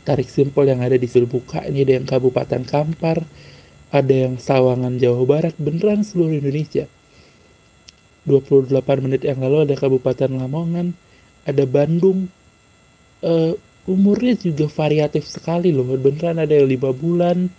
tarik 0.05 0.29
simpel 0.29 0.67
yang 0.67 0.83
ada 0.83 0.99
di 0.99 1.07
buka. 1.25 1.65
Ini 1.65 1.87
ada 1.87 1.93
yang 1.97 2.05
Kabupaten 2.05 2.61
Kampar 2.67 3.23
ada 3.89 4.13
yang 4.13 4.37
Sawangan 4.37 5.01
Jawa 5.01 5.25
Barat 5.25 5.55
beneran 5.57 6.05
seluruh 6.05 6.37
Indonesia. 6.37 6.85
28 8.29 8.69
menit 9.01 9.25
yang 9.25 9.41
lalu 9.41 9.65
ada 9.65 9.73
Kabupaten 9.73 10.29
Lamongan 10.29 10.93
ada 11.47 11.63
Bandung. 11.65 12.29
Uh, 13.19 13.57
umurnya 13.89 14.37
juga 14.37 14.69
variatif 14.69 15.25
sekali 15.25 15.73
loh 15.73 15.83
beneran 15.97 16.37
ada 16.37 16.53
yang 16.53 16.69
lima 16.69 16.93
bulan 16.93 17.49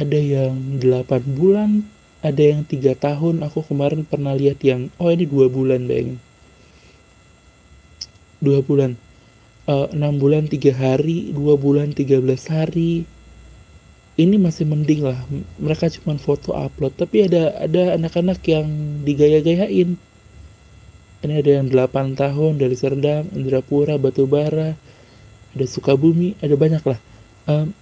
ada 0.00 0.16
yang 0.16 0.80
delapan 0.80 1.22
bulan 1.36 1.70
ada 2.20 2.40
yang 2.40 2.64
tiga 2.68 2.92
tahun. 2.96 3.44
Aku 3.48 3.64
kemarin 3.64 4.04
pernah 4.04 4.36
lihat 4.36 4.60
yang 4.60 4.92
oh 5.00 5.08
ini 5.08 5.24
dua 5.24 5.48
bulan 5.48 5.84
bayangin. 5.88 6.20
Dua 8.40 8.60
bulan. 8.64 8.96
Eh, 9.68 9.86
enam 9.92 10.16
bulan 10.20 10.48
tiga 10.48 10.72
hari 10.72 11.32
dua 11.32 11.56
bulan 11.56 11.92
tiga 11.92 12.20
belas 12.20 12.48
hari. 12.48 13.04
Ini 14.20 14.36
masih 14.36 14.68
mending 14.68 15.00
lah. 15.00 15.16
Mereka 15.56 15.88
cuma 16.00 16.20
foto 16.20 16.52
upload. 16.52 16.92
Tapi 17.00 17.24
ada 17.24 17.56
ada 17.56 17.96
anak-anak 17.96 18.40
yang 18.44 18.68
digaya-gayain. 19.00 19.96
Ini 21.20 21.34
ada 21.36 21.50
yang 21.60 21.68
8 21.68 22.16
tahun 22.16 22.56
dari 22.56 22.72
Serdang, 22.80 23.28
Indrapura, 23.36 24.00
Batubara, 24.00 24.72
ada 25.52 25.66
Sukabumi 25.68 26.32
ada 26.40 26.56
banyak 26.56 26.80
lah. 26.80 26.96
Um, 27.44 27.76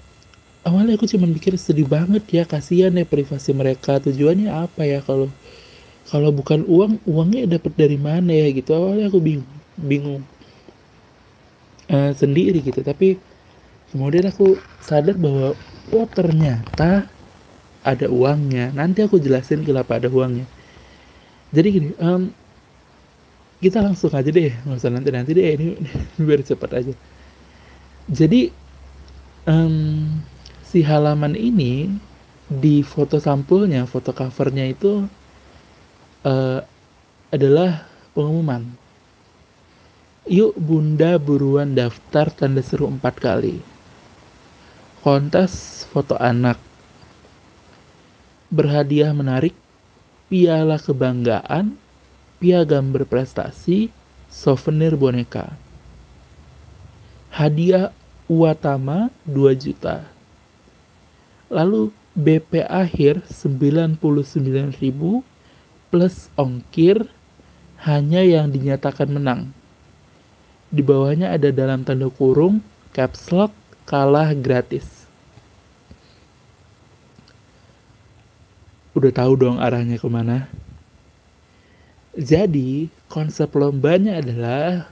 awalnya 0.68 1.00
aku 1.00 1.08
cuma 1.08 1.24
mikir 1.24 1.56
sedih 1.56 1.88
banget 1.88 2.22
ya 2.28 2.44
kasihan 2.44 2.92
ya 2.92 3.08
privasi 3.08 3.56
mereka. 3.56 3.96
Tujuannya 4.04 4.52
apa 4.52 4.84
ya 4.84 5.00
kalau 5.00 5.32
kalau 6.08 6.30
bukan 6.32 6.64
uang 6.68 7.00
uangnya 7.08 7.58
dapat 7.58 7.72
dari 7.74 7.96
mana 7.96 8.28
ya 8.28 8.52
gitu. 8.52 8.76
Awalnya 8.76 9.08
aku 9.08 9.18
bingung 9.24 9.48
bingung 9.80 10.22
uh, 11.88 12.12
sendiri 12.12 12.60
gitu. 12.60 12.84
Tapi 12.84 13.16
kemudian 13.90 14.28
aku 14.28 14.60
sadar 14.84 15.16
bahwa 15.16 15.56
oh 15.96 16.06
ternyata 16.12 17.08
ada 17.82 18.06
uangnya. 18.12 18.70
Nanti 18.76 19.00
aku 19.00 19.16
jelasin 19.16 19.64
kenapa 19.64 19.96
ada 19.96 20.12
uangnya. 20.12 20.44
Jadi 21.48 21.68
gini 21.72 21.88
um, 21.96 22.28
kita 23.58 23.80
langsung 23.82 24.12
aja 24.12 24.28
deh 24.28 24.52
nggak 24.52 24.78
usah 24.78 24.92
nanti 24.92 25.10
nanti 25.10 25.30
deh 25.32 25.46
ini 25.56 25.66
biar 26.26 26.44
cepat 26.44 26.70
aja. 26.76 26.92
Jadi 28.08 28.52
um, 29.48 30.20
si 30.68 30.84
halaman 30.84 31.32
ini 31.32 31.88
di 32.44 32.84
foto 32.84 33.16
sampulnya 33.16 33.88
foto 33.88 34.12
covernya 34.12 34.68
itu 34.68 35.08
uh, 36.28 36.60
adalah 37.32 37.88
pengumuman. 38.12 38.68
Yuk 40.28 40.52
bunda 40.60 41.16
buruan 41.16 41.72
daftar 41.72 42.28
tanda 42.28 42.60
seru 42.60 42.84
empat 42.84 43.16
kali. 43.16 43.64
Kontes 45.00 45.88
foto 45.88 46.20
anak. 46.20 46.60
Berhadiah 48.52 49.16
menarik 49.16 49.56
piala 50.28 50.76
kebanggaan 50.76 51.80
piagam 52.36 52.92
berprestasi 52.92 53.88
souvenir 54.28 55.00
boneka. 55.00 55.48
Hadiah 57.32 57.92
Uatama 58.28 59.08
2 59.24 59.56
juta. 59.56 60.17
Lalu 61.48 61.92
BP 62.12 62.66
akhir 62.68 63.24
99.000 63.30 64.00
plus 65.88 66.28
ongkir 66.36 67.08
hanya 67.84 68.20
yang 68.20 68.52
dinyatakan 68.52 69.08
menang. 69.08 69.52
Di 70.68 70.84
bawahnya 70.84 71.32
ada 71.32 71.48
dalam 71.48 71.86
tanda 71.86 72.12
kurung 72.12 72.60
caps 72.92 73.32
lock 73.32 73.54
kalah 73.88 74.36
gratis. 74.36 75.08
Udah 78.92 79.14
tahu 79.14 79.32
dong 79.38 79.56
arahnya 79.62 79.96
ke 79.96 80.08
mana? 80.10 80.50
Jadi 82.18 82.90
konsep 83.06 83.46
lombanya 83.54 84.18
adalah 84.18 84.90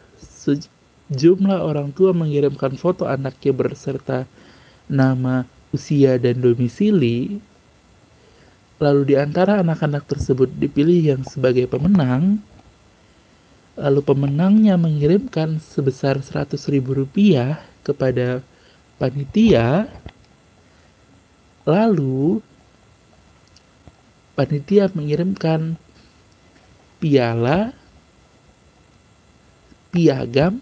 jumlah 1.10 1.58
orang 1.58 1.90
tua 1.90 2.14
mengirimkan 2.14 2.78
foto 2.78 3.02
anaknya 3.02 3.50
berserta 3.50 4.18
nama, 4.86 5.42
usia, 5.76 6.16
dan 6.16 6.40
domisili, 6.40 7.38
lalu 8.80 9.12
di 9.12 9.14
antara 9.16 9.60
anak-anak 9.60 10.08
tersebut 10.08 10.48
dipilih 10.56 11.16
yang 11.16 11.22
sebagai 11.22 11.68
pemenang, 11.68 12.40
lalu 13.76 14.00
pemenangnya 14.00 14.80
mengirimkan 14.80 15.60
sebesar 15.60 16.20
100 16.24 16.56
ribu 16.72 16.96
rupiah 16.96 17.60
kepada 17.84 18.40
panitia, 18.96 19.88
lalu 21.68 22.40
panitia 24.32 24.88
mengirimkan 24.92 25.76
piala, 27.00 27.76
piagam, 29.92 30.60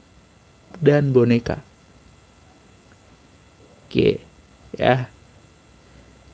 dan 0.82 1.14
boneka. 1.14 1.62
Oke, 3.86 4.18
ya. 4.78 5.08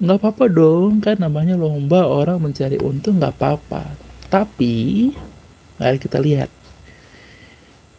Nggak 0.00 0.16
apa-apa 0.16 0.44
dong, 0.48 1.04
kan 1.04 1.20
namanya 1.20 1.60
lomba 1.60 2.08
orang 2.08 2.40
mencari 2.40 2.80
untung 2.80 3.20
nggak 3.20 3.36
apa-apa. 3.36 3.84
Tapi, 4.32 5.10
mari 5.76 5.98
kita 6.00 6.16
lihat. 6.16 6.48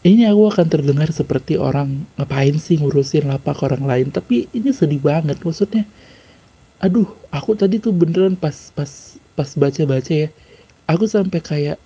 Ini 0.01 0.33
aku 0.33 0.49
akan 0.49 0.65
terdengar 0.65 1.13
seperti 1.13 1.61
orang 1.61 2.09
ngapain 2.17 2.57
sih 2.57 2.81
ngurusin 2.81 3.29
lapak 3.29 3.61
orang 3.61 3.85
lain. 3.85 4.07
Tapi 4.09 4.49
ini 4.49 4.73
sedih 4.73 4.97
banget, 4.97 5.37
maksudnya. 5.45 5.85
Aduh, 6.81 7.05
aku 7.29 7.53
tadi 7.53 7.77
tuh 7.77 7.93
beneran 7.93 8.33
pas 8.33 8.73
pas 8.73 8.89
pas 9.37 9.49
baca-baca 9.53 10.09
ya. 10.09 10.33
Aku 10.89 11.05
sampai 11.05 11.37
kayak 11.37 11.77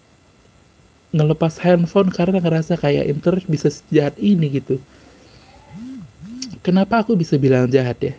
ngelepas 1.11 1.59
handphone 1.59 2.07
karena 2.07 2.39
ngerasa 2.39 2.79
kayak 2.79 3.11
internet 3.11 3.43
bisa 3.51 3.67
sejahat 3.67 4.15
ini 4.15 4.63
gitu. 4.63 4.79
Kenapa 6.63 7.03
aku 7.03 7.19
bisa 7.19 7.35
bilang 7.35 7.67
jahat 7.67 7.99
ya? 7.99 8.15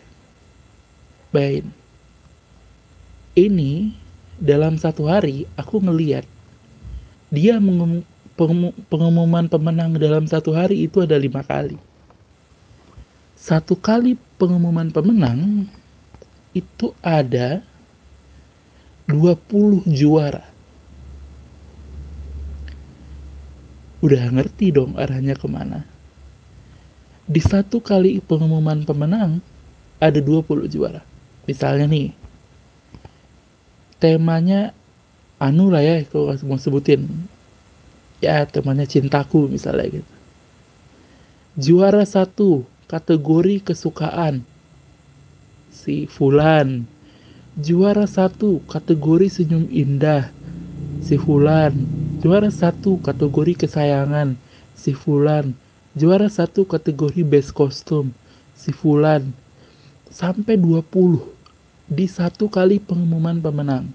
Baik. 1.36 1.68
Ini 3.36 3.92
dalam 4.40 4.80
satu 4.80 5.04
hari 5.04 5.44
aku 5.52 5.84
ngeliat 5.84 6.24
dia 7.28 7.60
mengum, 7.60 8.00
pengumuman 8.88 9.44
pemenang 9.44 10.00
dalam 10.00 10.24
satu 10.24 10.56
hari 10.56 10.88
itu 10.88 11.04
ada 11.04 11.20
lima 11.20 11.44
kali. 11.44 11.76
Satu 13.36 13.76
kali 13.76 14.16
pengumuman 14.40 14.88
pemenang 14.88 15.68
itu 16.56 16.96
ada 17.04 17.60
20 19.04 19.84
juara 19.92 20.40
udah 24.00 24.24
ngerti 24.32 24.72
dong 24.72 24.96
arahnya 24.96 25.36
ke 25.36 25.44
mana. 25.44 25.84
di 27.28 27.44
satu 27.44 27.84
kali 27.84 28.24
pengumuman 28.24 28.88
pemenang 28.88 29.44
ada 30.00 30.16
20 30.16 30.64
juara 30.72 31.04
misalnya 31.46 31.86
nih 31.86 32.10
temanya 33.96 34.76
anu 35.40 35.72
lah 35.72 35.84
ya 35.84 36.04
kalau 36.08 36.32
mau 36.44 36.60
sebutin. 36.60 37.08
Ya 38.24 38.48
temanya 38.48 38.88
cintaku 38.88 39.48
misalnya 39.48 40.00
gitu. 40.00 40.12
Juara 41.56 42.04
satu 42.04 42.64
kategori 42.88 43.60
kesukaan. 43.64 44.44
Si 45.72 46.08
Fulan. 46.08 46.88
Juara 47.60 48.08
satu 48.08 48.64
kategori 48.64 49.28
senyum 49.28 49.68
indah. 49.68 50.32
Si 51.04 51.20
Fulan. 51.20 51.76
Juara 52.24 52.48
satu 52.48 52.96
kategori 53.04 53.68
kesayangan. 53.68 54.36
Si 54.72 54.96
Fulan. 54.96 55.52
Juara 55.96 56.28
satu 56.28 56.64
kategori 56.64 57.24
best 57.24 57.52
kostum 57.52 58.12
si 58.56 58.72
Fulan. 58.72 59.32
Sampai 60.08 60.56
20 60.56 61.35
di 61.86 62.10
satu 62.10 62.50
kali 62.50 62.82
pengumuman 62.82 63.38
pemenang. 63.38 63.86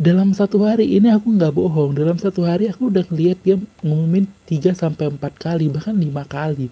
Dalam 0.00 0.34
satu 0.34 0.66
hari 0.66 0.98
ini 0.98 1.12
aku 1.14 1.30
nggak 1.30 1.54
bohong. 1.54 1.94
Dalam 1.94 2.18
satu 2.18 2.42
hari 2.42 2.66
aku 2.66 2.90
udah 2.90 3.06
ngeliat 3.06 3.38
dia 3.46 3.56
ngumumin 3.86 4.26
3 4.50 4.74
sampai 4.74 5.12
4 5.14 5.20
kali 5.38 5.70
bahkan 5.70 5.94
5 5.94 6.10
kali. 6.26 6.66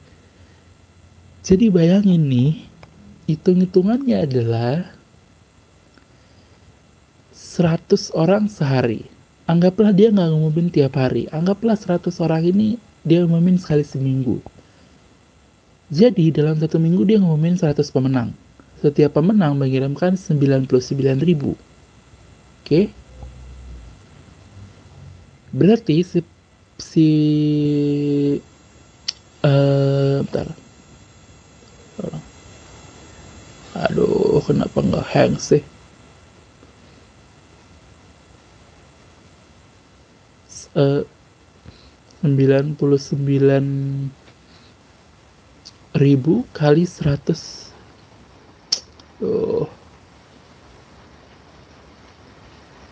Jadi 1.46 1.70
bayangin 1.70 2.26
nih 2.26 2.52
hitung-hitungannya 3.30 4.16
adalah 4.26 4.74
100 7.30 8.10
orang 8.18 8.50
sehari. 8.50 9.06
Anggaplah 9.46 9.94
dia 9.94 10.10
nggak 10.10 10.28
ngumumin 10.34 10.72
tiap 10.74 10.98
hari. 10.98 11.30
Anggaplah 11.30 11.78
100 11.78 12.10
orang 12.24 12.42
ini 12.42 12.80
dia 13.06 13.22
ngumumin 13.22 13.60
sekali 13.60 13.86
seminggu. 13.86 14.42
Jadi 15.92 16.34
dalam 16.34 16.58
satu 16.58 16.80
minggu 16.82 17.06
dia 17.06 17.20
ngumumin 17.20 17.54
100 17.60 17.92
pemenang 17.92 18.32
setiap 18.78 19.18
pemenang 19.18 19.58
mengirimkan 19.58 20.14
99 20.14 20.70
ribu. 21.22 21.58
Oke? 22.62 22.64
Okay? 22.64 22.84
berarti 25.52 26.04
si 26.04 26.20
si 26.76 27.08
uh, 29.42 30.20
bentar. 30.28 30.48
Aduh 33.78 34.42
kenapa 34.42 34.82
nggak 34.82 35.06
hang 35.14 35.34
sih? 35.38 35.62
Uh, 40.78 41.02
99 42.22 42.78
ribu 45.98 46.46
kali 46.54 46.86
100 46.86 47.67
oh 49.22 49.66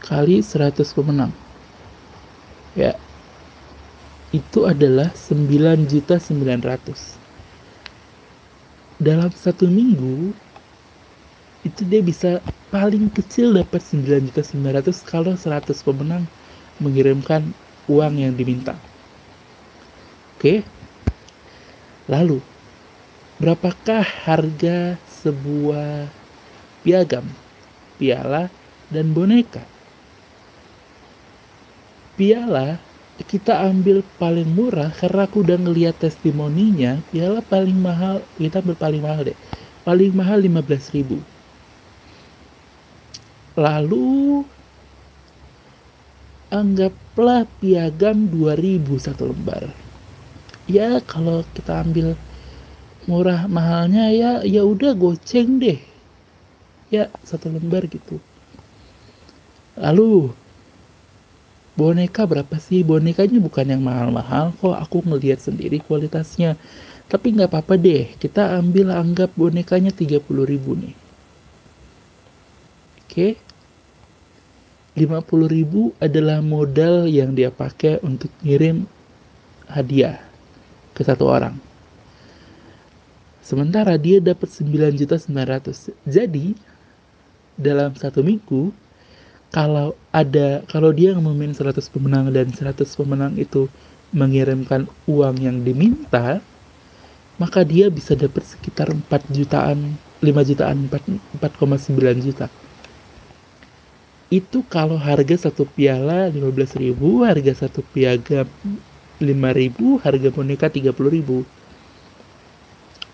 kali 0.03 0.39
100 0.39 0.79
pemenang. 0.95 1.35
Ya. 2.79 2.95
Itu 4.31 4.67
adalah 4.71 5.11
9 5.15 5.87
juta 5.91 6.19
900 6.19 7.27
dalam 8.97 9.29
satu 9.29 9.69
minggu 9.69 10.33
itu 11.69 11.83
dia 11.85 12.01
bisa 12.01 12.41
paling 12.73 13.13
kecil 13.13 13.53
dapat 13.53 13.85
9 13.85 14.31
juta 14.31 14.41
900 14.41 15.05
kalau 15.05 15.37
100 15.37 15.69
pemenang 15.85 16.25
mengirimkan 16.81 17.53
uang 17.91 18.15
yang 18.17 18.33
diminta. 18.33 18.79
Oke? 20.37 20.65
Lalu 22.09 22.41
berapakah 23.37 24.01
harga 24.01 24.97
sebuah 25.27 26.07
piagam 26.87 27.27
piala 27.99 28.47
dan 28.95 29.11
boneka. 29.11 29.67
Piala 32.15 32.79
kita 33.27 33.65
ambil 33.67 34.07
paling 34.21 34.47
murah 34.47 34.93
karena 34.95 35.27
aku 35.27 35.43
udah 35.43 35.59
ngeliat 35.59 35.99
testimoninya 35.99 37.01
piala 37.11 37.43
paling 37.43 37.75
mahal 37.75 38.23
kita 38.39 38.63
ambil 38.63 38.79
paling 38.79 39.03
mahal 39.03 39.27
deh. 39.27 39.39
Paling 39.83 40.13
mahal 40.15 40.39
15 40.43 40.95
ribu. 40.95 41.19
Lalu 43.57 44.45
anggaplah 46.53 47.49
piagam 47.59 48.29
2000 48.31 48.85
satu 49.03 49.33
lembar. 49.33 49.73
Ya 50.67 50.99
kalau 51.07 51.47
kita 51.55 51.83
ambil 51.87 52.19
murah 53.07 53.47
mahalnya 53.47 54.11
ya 54.11 54.31
ya 54.43 54.67
udah 54.67 54.93
goceng 54.99 55.63
deh. 55.63 55.79
Ya 56.91 57.11
satu 57.23 57.51
lembar 57.51 57.87
gitu. 57.87 58.19
Lalu 59.79 60.35
boneka 61.79 62.27
berapa 62.27 62.59
sih? 62.59 62.83
Bonekanya 62.83 63.39
bukan 63.39 63.67
yang 63.67 63.83
mahal-mahal 63.83 64.55
kok 64.59 64.75
aku 64.75 65.07
ngelihat 65.07 65.39
sendiri 65.39 65.79
kualitasnya. 65.83 66.59
Tapi 67.07 67.39
nggak 67.39 67.51
apa-apa 67.55 67.79
deh 67.79 68.11
kita 68.19 68.59
ambil 68.59 68.91
anggap 68.91 69.31
bonekanya 69.39 69.95
30 69.95 70.23
ribu 70.43 70.75
nih. 70.75 70.95
Oke. 73.07 73.29
50 74.97 75.23
ribu 75.53 75.93
adalah 76.01 76.41
modal 76.41 77.05
yang 77.05 77.37
dia 77.37 77.53
pakai 77.53 78.01
untuk 78.01 78.33
ngirim 78.41 78.89
hadiah 79.69 80.17
ke 80.97 81.05
satu 81.05 81.29
orang 81.29 81.66
sementara 83.47 83.95
dia 83.95 84.19
dapat 84.19 84.51
9 84.51 84.99
juta 84.99 85.15
900 85.15 85.95
jadi 86.03 86.59
dalam 87.55 87.95
satu 87.95 88.27
minggu 88.27 88.75
kalau 89.55 89.95
ada 90.11 90.67
kalau 90.67 90.91
dia 90.91 91.15
ngumumin 91.15 91.55
100 91.55 91.79
pemenang 91.95 92.35
dan 92.35 92.51
100 92.51 92.83
pemenang 92.99 93.39
itu 93.39 93.71
mengirimkan 94.11 94.91
uang 95.07 95.39
yang 95.39 95.63
diminta 95.63 96.43
maka 97.39 97.63
dia 97.63 97.93
bisa 97.93 98.17
dapat 98.17 98.43
sekitar 98.43 98.91
4 98.91 99.07
jutaan 99.31 99.95
5 100.25 100.49
jutaan 100.49 100.89
4,9 100.89 102.25
juta. 102.25 102.49
Itu 104.33 104.65
kalau 104.67 104.97
harga 104.99 105.49
satu 105.49 105.69
piala 105.69 106.33
15.000 106.33 106.97
harga 107.23 107.53
satu 107.55 107.85
piagam 107.95 108.49
5.000 109.23 110.03
harga 110.03 110.29
boneka 110.35 110.67
30.000 110.73 111.56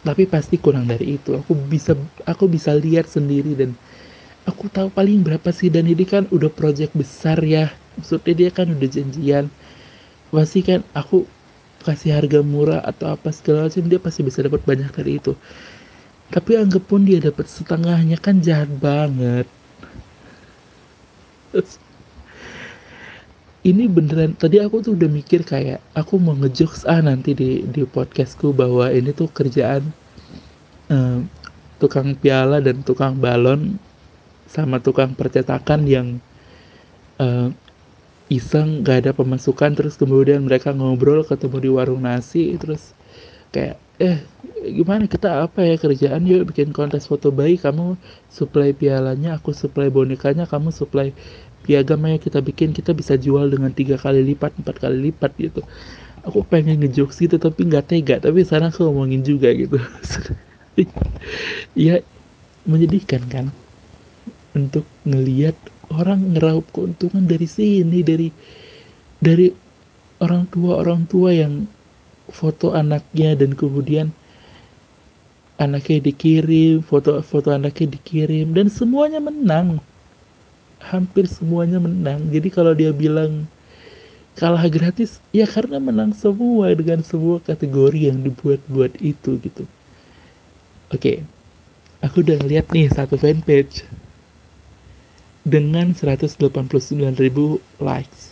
tapi 0.03 0.27
pasti 0.27 0.59
kurang 0.59 0.91
dari 0.91 1.19
itu. 1.19 1.38
Aku 1.38 1.55
bisa 1.55 1.95
aku 2.27 2.51
bisa 2.51 2.75
lihat 2.75 3.07
sendiri 3.07 3.55
dan 3.55 3.75
aku 4.47 4.67
tahu 4.71 4.91
paling 4.91 5.23
berapa 5.23 5.51
sih. 5.55 5.71
Dan 5.71 5.87
ini 5.87 6.03
kan 6.07 6.27
udah 6.31 6.51
project 6.51 6.93
besar 6.95 7.38
ya. 7.43 7.71
Maksudnya 7.99 8.35
dia 8.35 8.51
kan 8.51 8.67
udah 8.71 8.88
janjian. 8.91 9.47
Pasti 10.35 10.61
kan 10.67 10.83
aku 10.95 11.27
kasih 11.83 12.15
harga 12.15 12.41
murah 12.47 12.83
atau 12.87 13.15
apa 13.15 13.35
segala 13.35 13.67
macam 13.67 13.83
dia 13.91 13.99
pasti 13.99 14.21
bisa 14.23 14.43
dapat 14.43 14.62
banyak 14.67 14.91
dari 14.91 15.19
itu. 15.19 15.35
Tapi 16.33 16.51
anggap 16.59 16.83
pun 16.88 17.05
dia 17.05 17.19
dapat 17.23 17.47
setengahnya 17.51 18.17
kan 18.19 18.41
jahat 18.41 18.71
banget 18.81 19.47
ini 23.62 23.87
beneran 23.87 24.35
tadi 24.35 24.59
aku 24.59 24.83
tuh 24.83 24.92
udah 24.98 25.07
mikir 25.07 25.46
kayak 25.46 25.79
aku 25.94 26.18
mau 26.18 26.35
ngejokes 26.35 26.83
ah 26.90 26.98
nanti 26.98 27.31
di 27.35 27.62
di 27.62 27.87
podcastku 27.87 28.51
bahwa 28.51 28.90
ini 28.90 29.14
tuh 29.14 29.31
kerjaan 29.31 29.87
um, 30.90 31.31
tukang 31.79 32.18
piala 32.18 32.59
dan 32.59 32.83
tukang 32.83 33.14
balon 33.18 33.79
sama 34.51 34.83
tukang 34.83 35.14
percetakan 35.14 35.87
yang 35.87 36.09
uh, 37.22 37.55
iseng 38.27 38.83
gak 38.83 39.07
ada 39.07 39.12
pemasukan 39.14 39.79
terus 39.79 39.94
kemudian 39.94 40.42
mereka 40.42 40.75
ngobrol 40.75 41.22
ketemu 41.22 41.57
di 41.62 41.70
warung 41.70 42.03
nasi 42.03 42.59
terus 42.59 42.94
kayak 43.55 43.79
eh 44.03 44.18
gimana 44.62 45.05
kita 45.07 45.46
apa 45.46 45.62
ya 45.62 45.77
kerjaan? 45.79 46.27
Yuk 46.27 46.51
bikin 46.51 46.70
kontes 46.75 47.07
foto 47.07 47.31
bayi 47.31 47.55
kamu 47.61 47.94
supply 48.33 48.75
pialanya 48.75 49.38
aku 49.38 49.55
supply 49.55 49.92
bonekanya 49.92 50.48
kamu 50.48 50.75
supply 50.75 51.14
piagamnya 51.62 52.18
kita 52.18 52.42
bikin 52.42 52.75
kita 52.75 52.92
bisa 52.92 53.14
jual 53.16 53.48
dengan 53.48 53.70
tiga 53.72 53.96
kali 53.96 54.22
lipat 54.35 54.59
empat 54.61 54.77
kali 54.83 55.11
lipat 55.11 55.33
gitu. 55.38 55.62
Aku 56.27 56.46
pengen 56.46 56.83
ngejokes 56.83 57.18
gitu 57.18 57.38
tapi 57.38 57.66
nggak 57.66 57.87
tega. 57.90 58.16
Tapi 58.22 58.42
sekarang 58.46 58.70
aku 58.70 58.87
ngomongin 58.87 59.22
juga 59.22 59.51
gitu. 59.55 59.79
Ya 61.77 62.01
menyedihkan 62.64 63.29
kan? 63.29 63.53
Untuk 64.57 64.88
ngeliat 65.05 65.53
orang 65.92 66.33
ngeraup 66.33 66.64
keuntungan 66.72 67.29
dari 67.29 67.44
sini 67.44 68.01
dari 68.01 68.33
dari 69.20 69.53
orang 70.25 70.48
tua 70.48 70.81
orang 70.81 71.05
tua 71.05 71.37
yang 71.37 71.68
foto 72.33 72.72
anaknya 72.72 73.37
dan 73.37 73.53
kemudian 73.53 74.09
anaknya 75.61 76.09
dikirim 76.09 76.81
foto 76.81 77.20
foto 77.20 77.53
anaknya 77.53 77.92
dikirim 77.92 78.57
dan 78.57 78.72
semuanya 78.72 79.20
menang 79.20 79.83
hampir 80.90 81.31
semuanya 81.31 81.79
menang. 81.79 82.31
Jadi 82.31 82.49
kalau 82.51 82.75
dia 82.75 82.90
bilang 82.90 83.47
kalah 84.35 84.64
gratis 84.66 85.21
ya 85.31 85.45
karena 85.45 85.77
menang 85.77 86.16
semua 86.16 86.73
dengan 86.73 87.05
semua 87.05 87.38
kategori 87.45 88.11
yang 88.11 88.25
dibuat-buat 88.25 88.99
itu 89.05 89.37
gitu. 89.45 89.64
Oke 90.92 90.99
okay. 90.99 91.16
aku 92.01 92.25
udah 92.25 92.40
lihat 92.45 92.73
nih 92.73 92.88
satu 92.88 93.16
fanpage 93.21 93.85
dengan 95.45 95.92
189.000 95.92 96.38
likes. 97.83 98.23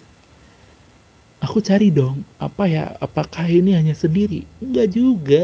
Aku 1.41 1.65
cari 1.65 1.89
dong 1.89 2.21
apa 2.37 2.69
ya 2.69 2.97
apakah 3.01 3.49
ini 3.49 3.73
hanya 3.73 3.97
sendiri? 3.97 4.45
Enggak 4.61 4.89
juga. 4.93 5.43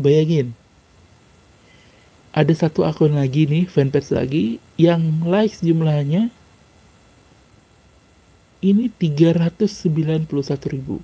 Bayangin 0.00 0.56
ada 2.30 2.54
satu 2.54 2.86
akun 2.86 3.18
lagi 3.18 3.46
nih 3.50 3.66
fanpage 3.66 4.14
lagi 4.14 4.62
yang 4.78 5.26
likes 5.26 5.58
jumlahnya 5.66 6.30
ini 8.62 8.92
391 8.92 10.28
ribu. 10.70 11.02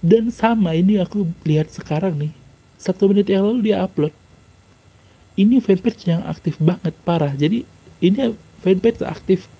Dan 0.00 0.30
sama 0.32 0.72
ini 0.72 0.96
aku 1.02 1.28
lihat 1.44 1.68
sekarang 1.74 2.16
nih 2.16 2.32
satu 2.80 3.10
menit 3.10 3.28
yang 3.28 3.44
lalu 3.44 3.72
dia 3.72 3.84
upload. 3.84 4.12
Ini 5.36 5.60
fanpage 5.60 6.08
yang 6.08 6.24
aktif 6.24 6.56
banget 6.56 6.96
parah. 7.04 7.36
Jadi 7.36 7.68
ini 8.00 8.32
fanpage 8.64 9.04
aktif 9.04 9.52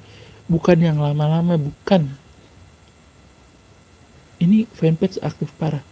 bukan 0.49 0.81
yang 0.81 0.97
lama-lama 0.97 1.61
bukan. 1.61 2.09
Ini 4.41 4.65
fanpage 4.73 5.21
aktif 5.21 5.53
parah. 5.61 5.85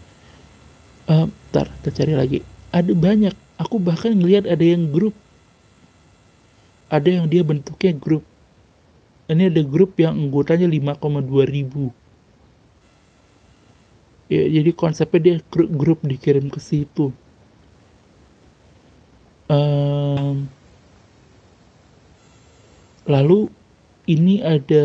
Uh, 1.04 1.28
ntar 1.52 1.68
kita 1.84 1.90
cari 1.92 2.14
lagi. 2.16 2.38
Ada 2.72 2.96
banyak 2.96 3.43
aku 3.64 3.80
bahkan 3.80 4.12
ngelihat 4.12 4.44
ada 4.44 4.60
yang 4.60 4.92
grup. 4.92 5.16
Ada 6.92 7.08
yang 7.20 7.26
dia 7.26 7.40
bentuknya 7.40 7.96
grup. 7.96 8.22
Ini 9.24 9.48
ada 9.48 9.64
grup 9.64 9.96
yang 9.96 10.20
anggotanya 10.20 10.68
5,2 10.68 11.48
ribu. 11.48 11.88
Ya 14.28 14.44
jadi 14.44 14.70
konsepnya 14.76 15.20
dia 15.20 15.36
grup, 15.48 15.70
grup 15.72 15.98
dikirim 16.04 16.52
ke 16.52 16.60
situ. 16.60 17.08
Um, 19.48 20.48
lalu 23.08 23.48
ini 24.04 24.44
ada 24.44 24.84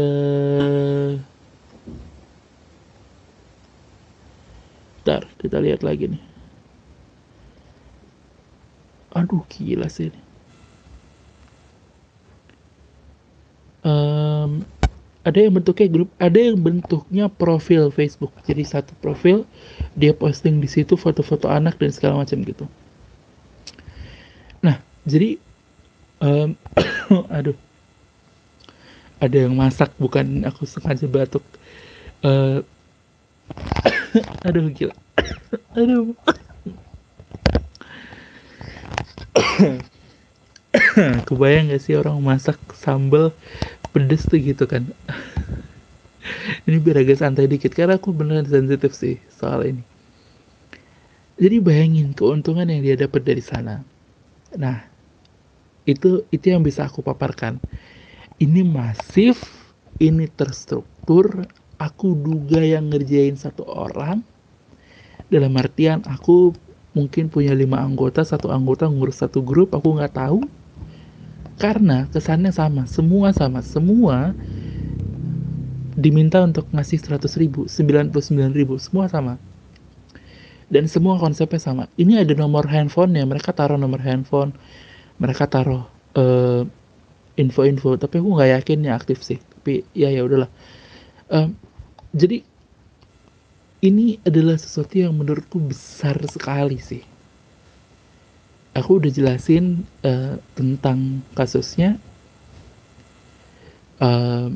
Bentar, 5.10 5.26
kita 5.42 5.58
lihat 5.58 5.82
lagi 5.82 6.06
nih. 6.06 6.29
Aduh, 9.20 9.44
gila 9.52 9.92
sih 9.92 10.08
ini. 10.08 10.30
um, 13.84 14.64
ada 15.24 15.38
yang 15.38 15.54
bentuknya 15.54 15.88
grup, 15.92 16.10
ada 16.18 16.40
yang 16.40 16.58
bentuknya 16.58 17.26
profil 17.30 17.92
Facebook. 17.92 18.32
Jadi 18.48 18.64
satu 18.66 18.92
profil 19.04 19.44
dia 19.94 20.16
posting 20.16 20.64
di 20.64 20.70
situ 20.70 20.96
foto-foto 20.96 21.52
anak 21.52 21.78
dan 21.78 21.92
segala 21.92 22.24
macam 22.24 22.40
gitu. 22.42 22.66
Nah, 24.64 24.80
jadi 25.04 25.38
um, 26.24 26.56
aduh, 27.38 27.58
ada 29.20 29.36
yang 29.36 29.54
masak 29.56 29.92
bukan 30.00 30.48
aku 30.48 30.64
sengaja 30.64 31.06
batuk. 31.06 31.44
Uh, 32.24 32.64
aduh 34.48 34.72
gila, 34.72 34.96
aduh. 35.80 36.16
kebayang 41.28 41.74
gak 41.74 41.82
sih 41.84 41.96
orang 42.00 42.20
masak 42.24 42.60
sambal 42.76 43.36
pedes 43.92 44.24
tuh 44.28 44.40
gitu 44.40 44.64
kan? 44.70 44.88
Ini 46.68 46.78
biar 46.78 47.02
agak 47.02 47.20
santai 47.20 47.50
dikit 47.50 47.74
karena 47.74 47.98
aku 47.98 48.14
beneran 48.14 48.46
sensitif 48.46 48.94
sih 48.94 49.18
soal 49.32 49.66
ini. 49.66 49.84
Jadi 51.40 51.58
bayangin 51.64 52.12
keuntungan 52.12 52.68
yang 52.68 52.84
dia 52.84 53.00
dapat 53.00 53.24
dari 53.24 53.40
sana. 53.40 53.82
Nah 54.60 54.84
itu 55.88 56.28
itu 56.30 56.46
yang 56.52 56.62
bisa 56.62 56.86
aku 56.86 57.00
paparkan. 57.00 57.58
Ini 58.38 58.62
masif 58.68 59.48
ini 60.00 60.28
terstruktur 60.30 61.48
aku 61.80 62.14
duga 62.14 62.60
yang 62.60 62.92
ngerjain 62.92 63.40
satu 63.40 63.64
orang. 63.66 64.22
Dalam 65.32 65.56
artian 65.56 66.04
aku 66.06 66.54
mungkin 66.98 67.30
punya 67.30 67.54
lima 67.54 67.80
anggota 67.82 68.26
satu 68.26 68.50
anggota 68.50 68.90
ngurus 68.90 69.22
satu 69.22 69.46
grup 69.46 69.78
aku 69.78 69.98
nggak 69.98 70.16
tahu. 70.16 70.42
Karena 71.60 72.08
kesannya 72.08 72.56
sama 72.56 72.88
semua 72.88 73.36
sama 73.36 73.60
semua 73.60 74.32
diminta 76.00 76.40
untuk 76.40 76.72
ngasih 76.72 77.04
100 77.04 77.28
ribu 77.36 77.68
99 77.68 78.16
ribu 78.56 78.80
semua 78.80 79.12
sama. 79.12 79.36
Dan 80.70 80.88
semua 80.88 81.20
konsepnya 81.20 81.60
sama. 81.60 81.84
Ini 82.00 82.24
ada 82.24 82.34
nomor 82.38 82.70
handphone 82.70 83.18
ya 83.18 83.26
mereka 83.28 83.52
taruh 83.52 83.76
nomor 83.76 84.00
handphone 84.00 84.56
mereka 85.20 85.52
taruh 85.52 85.84
uh, 86.16 86.64
info-info 87.36 88.00
tapi 88.00 88.24
aku 88.24 88.30
nggak 88.40 88.52
yakin 88.62 88.88
ya 88.88 88.96
aktif 88.96 89.20
sih. 89.20 89.44
Tapi 89.60 89.84
ya 89.92 90.08
ya 90.14 90.24
udahlah. 90.24 90.48
Uh, 91.28 91.52
jadi 92.16 92.42
ini 93.80 94.20
adalah 94.28 94.60
sesuatu 94.60 95.00
yang 95.00 95.16
menurutku 95.16 95.60
besar 95.60 96.20
sekali 96.28 96.80
sih. 96.80 97.04
Aku 98.76 99.00
udah 99.02 99.12
jelasin 99.12 99.84
uh, 100.04 100.40
tentang 100.56 101.24
kasusnya. 101.36 102.00
Uh, 104.00 104.56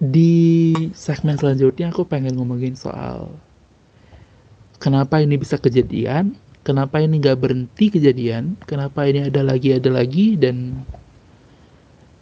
di 0.00 0.72
segmen 0.96 1.36
selanjutnya 1.36 1.92
aku 1.92 2.08
pengen 2.08 2.36
ngomongin 2.40 2.72
soal 2.72 3.28
kenapa 4.80 5.20
ini 5.20 5.36
bisa 5.36 5.60
kejadian 5.60 6.36
kenapa 6.64 7.04
ini 7.04 7.20
nggak 7.20 7.36
berhenti 7.36 7.92
kejadian 7.92 8.56
kenapa 8.64 9.04
ini 9.04 9.28
ada 9.28 9.44
lagi 9.44 9.76
ada 9.76 9.92
lagi 9.92 10.40
dan 10.40 10.84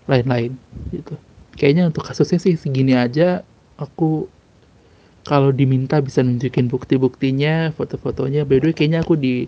lain-lain 0.06 0.58
gitu. 0.90 1.14
Kayaknya 1.54 1.92
untuk 1.92 2.04
kasusnya 2.06 2.38
sih 2.42 2.58
segini 2.58 2.96
aja. 2.96 3.46
Aku 3.78 4.26
kalau 5.22 5.54
diminta 5.54 6.02
bisa 6.02 6.22
nunjukin 6.22 6.66
bukti-buktinya 6.66 7.70
foto-fotonya. 7.78 8.42
By 8.42 8.58
the 8.58 8.70
way 8.70 8.74
kayaknya 8.74 9.06
aku 9.06 9.14
di 9.14 9.46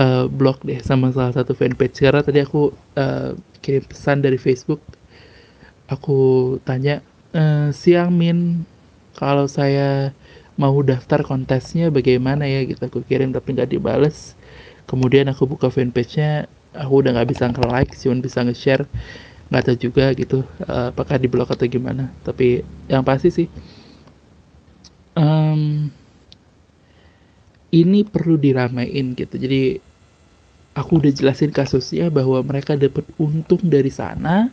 uh, 0.00 0.24
blog 0.32 0.64
deh 0.64 0.80
sama 0.80 1.12
salah 1.12 1.36
satu 1.36 1.52
fanpage. 1.52 2.00
Karena 2.00 2.24
tadi 2.24 2.40
aku 2.40 2.72
uh, 2.96 3.36
kirim 3.60 3.84
pesan 3.84 4.24
dari 4.24 4.40
Facebook. 4.40 4.80
Aku 5.92 6.56
tanya 6.64 7.04
uh, 7.36 7.68
siang 7.72 8.16
Min 8.16 8.64
kalau 9.16 9.44
saya 9.48 10.12
mau 10.56 10.74
daftar 10.80 11.20
kontesnya 11.20 11.92
bagaimana 11.92 12.48
ya? 12.48 12.64
Gitu 12.64 12.80
aku 12.80 13.04
kirim 13.04 13.36
tapi 13.36 13.52
nggak 13.56 13.68
dibales. 13.68 14.32
Kemudian 14.88 15.28
aku 15.28 15.44
buka 15.44 15.68
fanpage-nya 15.68 16.48
aku 16.72 17.04
udah 17.04 17.12
nggak 17.12 17.28
bisa 17.28 17.44
nge-like 17.52 17.92
cuma 18.00 18.24
bisa 18.24 18.40
nge-share. 18.40 18.88
Nggak 19.52 19.62
tahu 19.68 19.76
juga 19.76 20.12
gitu 20.16 20.38
uh, 20.64 20.92
apakah 20.92 21.20
di 21.20 21.28
blog 21.28 21.52
atau 21.52 21.68
gimana. 21.68 22.08
Tapi 22.24 22.64
yang 22.88 23.04
pasti 23.04 23.28
sih 23.28 23.48
um, 25.18 25.90
ini 27.74 28.00
perlu 28.06 28.38
diramein 28.40 29.12
gitu. 29.18 29.34
Jadi 29.36 29.82
aku 30.72 31.02
udah 31.02 31.12
jelasin 31.12 31.50
kasusnya 31.50 32.08
bahwa 32.08 32.40
mereka 32.46 32.78
dapat 32.78 33.04
untung 33.18 33.60
dari 33.66 33.90
sana. 33.90 34.48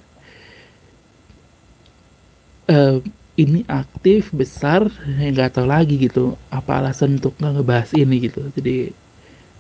Uh, 2.66 2.98
ini 3.38 3.62
aktif 3.70 4.34
besar 4.34 4.90
nggak 5.06 5.60
tahu 5.60 5.68
lagi 5.70 6.02
gitu 6.02 6.34
apa 6.50 6.82
alasan 6.82 7.22
untuk 7.22 7.38
nggak 7.38 7.62
ngebahas 7.62 7.92
ini 7.94 8.16
gitu. 8.26 8.42
Jadi 8.58 8.90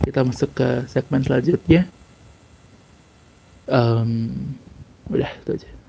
kita 0.02 0.26
masuk 0.26 0.52
ke 0.58 0.70
segmen 0.89 1.22
selanjutnya. 1.22 1.86
Um, 3.65 4.34
udah 5.10 5.30
itu 5.41 5.58
aja 5.58 5.85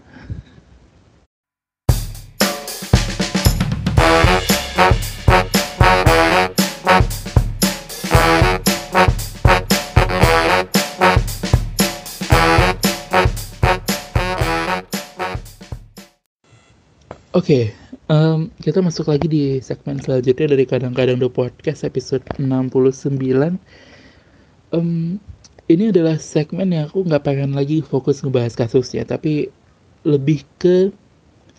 Oke, 17.37 17.53
okay, 17.53 17.64
um, 18.09 18.49
kita 18.64 18.81
masuk 18.81 19.12
lagi 19.12 19.29
di 19.29 19.61
segmen 19.61 20.01
selanjutnya 20.01 20.57
dari 20.57 20.64
kadang-kadang 20.64 21.20
the 21.20 21.29
podcast 21.29 21.85
episode 21.85 22.25
69. 22.40 23.12
Um, 24.72 25.20
ini 25.68 25.92
adalah 25.92 26.16
segmen 26.16 26.72
yang 26.72 26.88
aku 26.88 27.05
nggak 27.05 27.29
pengen 27.29 27.53
lagi 27.53 27.85
fokus 27.85 28.25
ngebahas 28.25 28.57
kasus 28.57 28.88
ya, 28.96 29.05
tapi 29.05 29.53
lebih 30.09 30.49
ke 30.57 30.88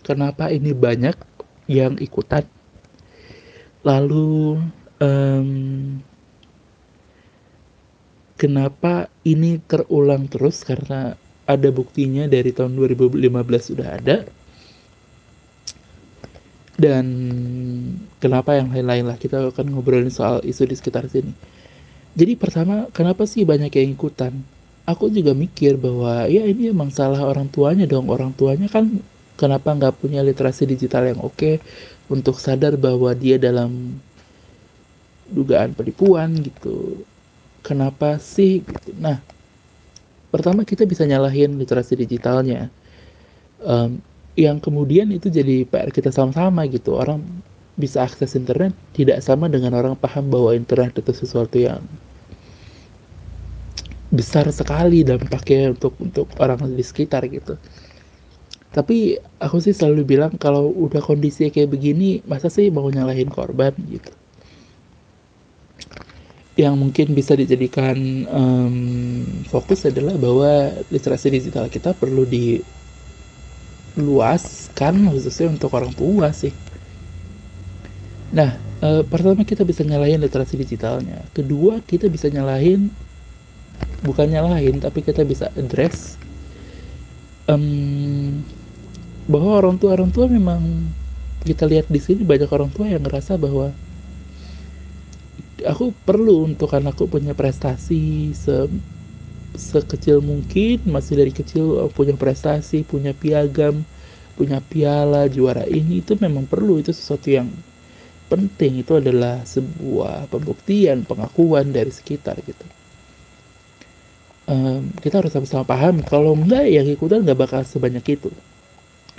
kenapa 0.02 0.50
ini 0.50 0.74
banyak 0.74 1.14
yang 1.70 1.94
ikutan. 2.02 2.42
Lalu 3.86 4.58
um, 4.98 5.50
kenapa 8.34 9.06
ini 9.22 9.62
terulang 9.62 10.26
terus 10.26 10.66
karena 10.66 11.14
ada 11.46 11.70
buktinya 11.70 12.26
dari 12.26 12.50
tahun 12.50 12.74
2015 12.74 13.30
sudah 13.62 13.94
ada 13.94 14.26
dan 16.78 17.04
kenapa 18.22 18.54
yang 18.54 18.70
lain-lain 18.70 19.10
lah 19.10 19.18
kita 19.18 19.50
akan 19.50 19.74
ngobrolin 19.74 20.14
soal 20.14 20.38
isu 20.46 20.62
di 20.70 20.78
sekitar 20.78 21.10
sini. 21.10 21.34
Jadi 22.14 22.38
pertama 22.38 22.86
kenapa 22.94 23.26
sih 23.26 23.42
banyak 23.42 23.74
yang 23.74 23.98
ikutan? 23.98 24.30
Aku 24.86 25.10
juga 25.10 25.34
mikir 25.34 25.76
bahwa 25.76 26.30
ya 26.30 26.46
ini 26.46 26.70
emang 26.70 26.88
salah 26.94 27.20
orang 27.26 27.50
tuanya 27.50 27.84
dong. 27.84 28.06
Orang 28.08 28.32
tuanya 28.38 28.70
kan 28.70 29.02
kenapa 29.34 29.74
nggak 29.74 29.98
punya 29.98 30.22
literasi 30.22 30.64
digital 30.70 31.10
yang 31.10 31.20
oke 31.20 31.34
okay 31.34 31.54
untuk 32.08 32.40
sadar 32.40 32.78
bahwa 32.78 33.12
dia 33.12 33.36
dalam 33.36 33.98
dugaan 35.28 35.74
penipuan 35.74 36.30
gitu? 36.46 37.02
Kenapa 37.66 38.22
sih 38.22 38.62
gitu? 38.62 38.94
Nah 38.96 39.18
pertama 40.30 40.62
kita 40.62 40.86
bisa 40.86 41.02
nyalahin 41.04 41.58
literasi 41.58 41.98
digitalnya. 41.98 42.70
Um, 43.60 43.98
yang 44.38 44.62
kemudian 44.62 45.10
itu 45.10 45.26
jadi 45.26 45.66
PR 45.66 45.90
kita 45.90 46.14
sama-sama 46.14 46.62
gitu. 46.70 46.94
Orang 46.94 47.26
bisa 47.74 48.06
akses 48.06 48.38
internet 48.38 48.70
tidak 48.94 49.18
sama 49.26 49.50
dengan 49.50 49.74
orang 49.74 49.98
paham 49.98 50.30
bahwa 50.30 50.54
internet 50.54 51.02
itu 51.02 51.10
sesuatu 51.10 51.58
yang 51.58 51.82
besar 54.14 54.46
sekali 54.54 55.02
dampaknya 55.02 55.74
untuk 55.74 55.98
untuk 55.98 56.30
orang 56.38 56.62
di 56.70 56.84
sekitar 56.86 57.26
gitu. 57.26 57.58
Tapi 58.70 59.18
aku 59.42 59.58
sih 59.58 59.74
selalu 59.74 60.06
bilang 60.06 60.32
kalau 60.38 60.70
udah 60.70 61.02
kondisi 61.02 61.50
kayak 61.50 61.74
begini 61.74 62.22
masa 62.30 62.46
sih 62.46 62.70
mau 62.70 62.86
nyalahin 62.86 63.26
korban 63.26 63.74
gitu? 63.90 64.14
Yang 66.58 66.74
mungkin 66.78 67.06
bisa 67.14 67.34
dijadikan 67.34 67.98
um, 68.30 68.76
fokus 69.50 69.86
adalah 69.86 70.14
bahwa 70.18 70.78
literasi 70.90 71.30
digital 71.34 71.66
kita 71.70 71.94
perlu 71.94 72.22
di 72.26 72.62
luas 73.98 74.70
kan 74.78 74.94
khususnya 75.10 75.50
untuk 75.50 75.74
orang 75.74 75.92
tua 75.92 76.30
sih. 76.32 76.54
Nah 78.32 78.54
e, 78.80 79.02
pertama 79.06 79.42
kita 79.42 79.66
bisa 79.66 79.82
nyalahin 79.82 80.22
literasi 80.22 80.54
digitalnya. 80.56 81.26
Kedua 81.34 81.82
kita 81.82 82.06
bisa 82.06 82.30
nyalahin 82.30 82.94
bukan 84.02 84.30
nyalahin 84.30 84.78
tapi 84.78 85.02
kita 85.02 85.26
bisa 85.26 85.50
address 85.58 86.18
um, 87.50 88.44
bahwa 89.26 89.58
orang 89.58 89.76
tua 89.80 89.98
orang 89.98 90.10
tua 90.14 90.30
memang 90.30 90.92
kita 91.42 91.66
lihat 91.66 91.90
di 91.90 91.98
sini 91.98 92.22
banyak 92.22 92.50
orang 92.50 92.70
tua 92.70 92.86
yang 92.90 93.02
ngerasa 93.02 93.34
bahwa 93.40 93.74
aku 95.66 95.90
perlu 96.06 96.46
untuk 96.46 96.70
anakku 96.74 97.10
punya 97.10 97.34
prestasi 97.34 98.30
se 98.34 98.70
sekecil 99.58 100.22
mungkin 100.22 100.86
masih 100.86 101.18
dari 101.18 101.34
kecil 101.34 101.84
oh, 101.84 101.90
punya 101.90 102.14
prestasi 102.14 102.86
punya 102.86 103.10
piagam 103.10 103.82
punya 104.38 104.62
piala 104.62 105.26
juara 105.26 105.66
ini 105.66 105.98
itu 105.98 106.14
memang 106.14 106.46
perlu 106.46 106.78
itu 106.78 106.94
sesuatu 106.94 107.26
yang 107.26 107.50
penting. 108.28 108.84
Itu 108.84 109.00
adalah 109.00 109.42
sebuah 109.42 110.28
pembuktian 110.28 111.08
pengakuan 111.08 111.72
dari 111.72 111.90
sekitar 111.90 112.36
gitu. 112.44 112.66
Um, 114.48 114.92
kita 115.04 115.20
harus 115.20 115.32
sama-sama 115.32 115.64
paham 115.64 116.00
kalau 116.00 116.32
enggak 116.32 116.64
yang 116.72 116.88
ikutan 116.88 117.20
nggak 117.24 117.36
bakal 117.36 117.60
sebanyak 117.64 118.04
itu. 118.16 118.32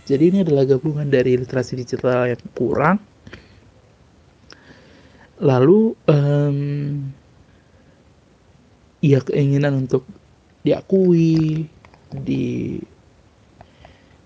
Jadi 0.10 0.23
ini 0.34 0.38
adalah 0.41 0.65
gabungan 0.65 1.06
dari 1.06 1.38
literasi 1.38 1.78
digital 1.78 2.34
yang 2.34 2.41
kurang. 2.58 2.97
Lalu 5.38 5.93
um, 6.10 6.58
ya 9.06 9.21
keinginan 9.21 9.86
untuk 9.86 10.02
diakui 10.65 11.67
di 12.12 12.43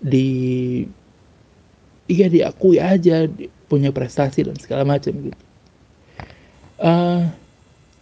di 0.04 0.26
iya 2.10 2.26
diakui 2.28 2.76
aja 2.76 3.24
punya 3.70 3.90
prestasi 3.94 4.44
dan 4.44 4.56
segala 4.60 4.84
macam 4.84 5.12
gitu. 5.30 5.44
Uh, 6.78 7.30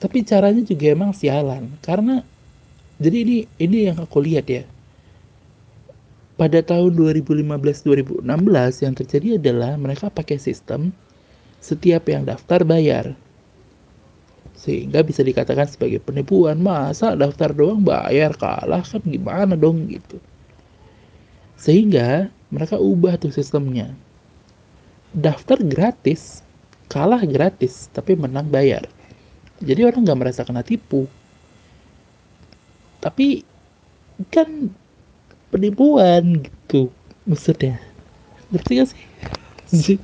tapi 0.02 0.24
caranya 0.26 0.62
juga 0.66 0.84
emang 0.96 1.12
sialan 1.14 1.78
karena 1.84 2.24
jadi 3.02 3.16
ini 3.24 3.36
ini 3.60 3.78
yang 3.92 3.98
aku 4.02 4.18
lihat 4.22 4.46
ya. 4.50 4.64
Pada 6.40 6.58
tahun 6.64 6.96
2015-2016 6.96 8.24
yang 8.84 8.94
terjadi 8.98 9.28
adalah 9.38 9.78
mereka 9.78 10.10
pakai 10.10 10.40
sistem 10.40 10.90
setiap 11.62 12.08
yang 12.10 12.26
daftar 12.26 12.66
bayar 12.66 13.14
sehingga 14.62 15.02
bisa 15.02 15.26
dikatakan 15.26 15.66
sebagai 15.66 15.98
penipuan. 15.98 16.62
Masa 16.62 17.18
daftar 17.18 17.50
doang 17.50 17.82
bayar? 17.82 18.30
Kalah 18.38 18.86
kan 18.86 19.02
gimana 19.02 19.58
dong 19.58 19.90
gitu. 19.90 20.22
Sehingga 21.58 22.30
mereka 22.54 22.78
ubah 22.78 23.18
tuh 23.18 23.34
sistemnya. 23.34 23.90
Daftar 25.10 25.58
gratis 25.66 26.46
kalah 26.86 27.26
gratis 27.26 27.90
tapi 27.90 28.14
menang 28.14 28.46
bayar. 28.54 28.86
Jadi 29.58 29.82
orang 29.82 30.06
nggak 30.06 30.20
merasa 30.22 30.46
kena 30.46 30.62
tipu. 30.62 31.10
Tapi 33.02 33.42
kan 34.30 34.70
penipuan 35.50 36.38
gitu. 36.38 36.86
Maksudnya. 37.26 37.82
Ngerti 38.54 38.70
gak 38.78 38.88
sih? 39.74 39.98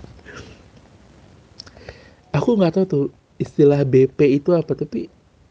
Aku 2.35 2.59
nggak 2.59 2.75
tahu 2.75 2.87
tuh 2.89 3.07
istilah 3.39 3.87
BP 3.87 4.43
itu 4.43 4.51
apa? 4.55 4.75
Tapi 4.75 5.09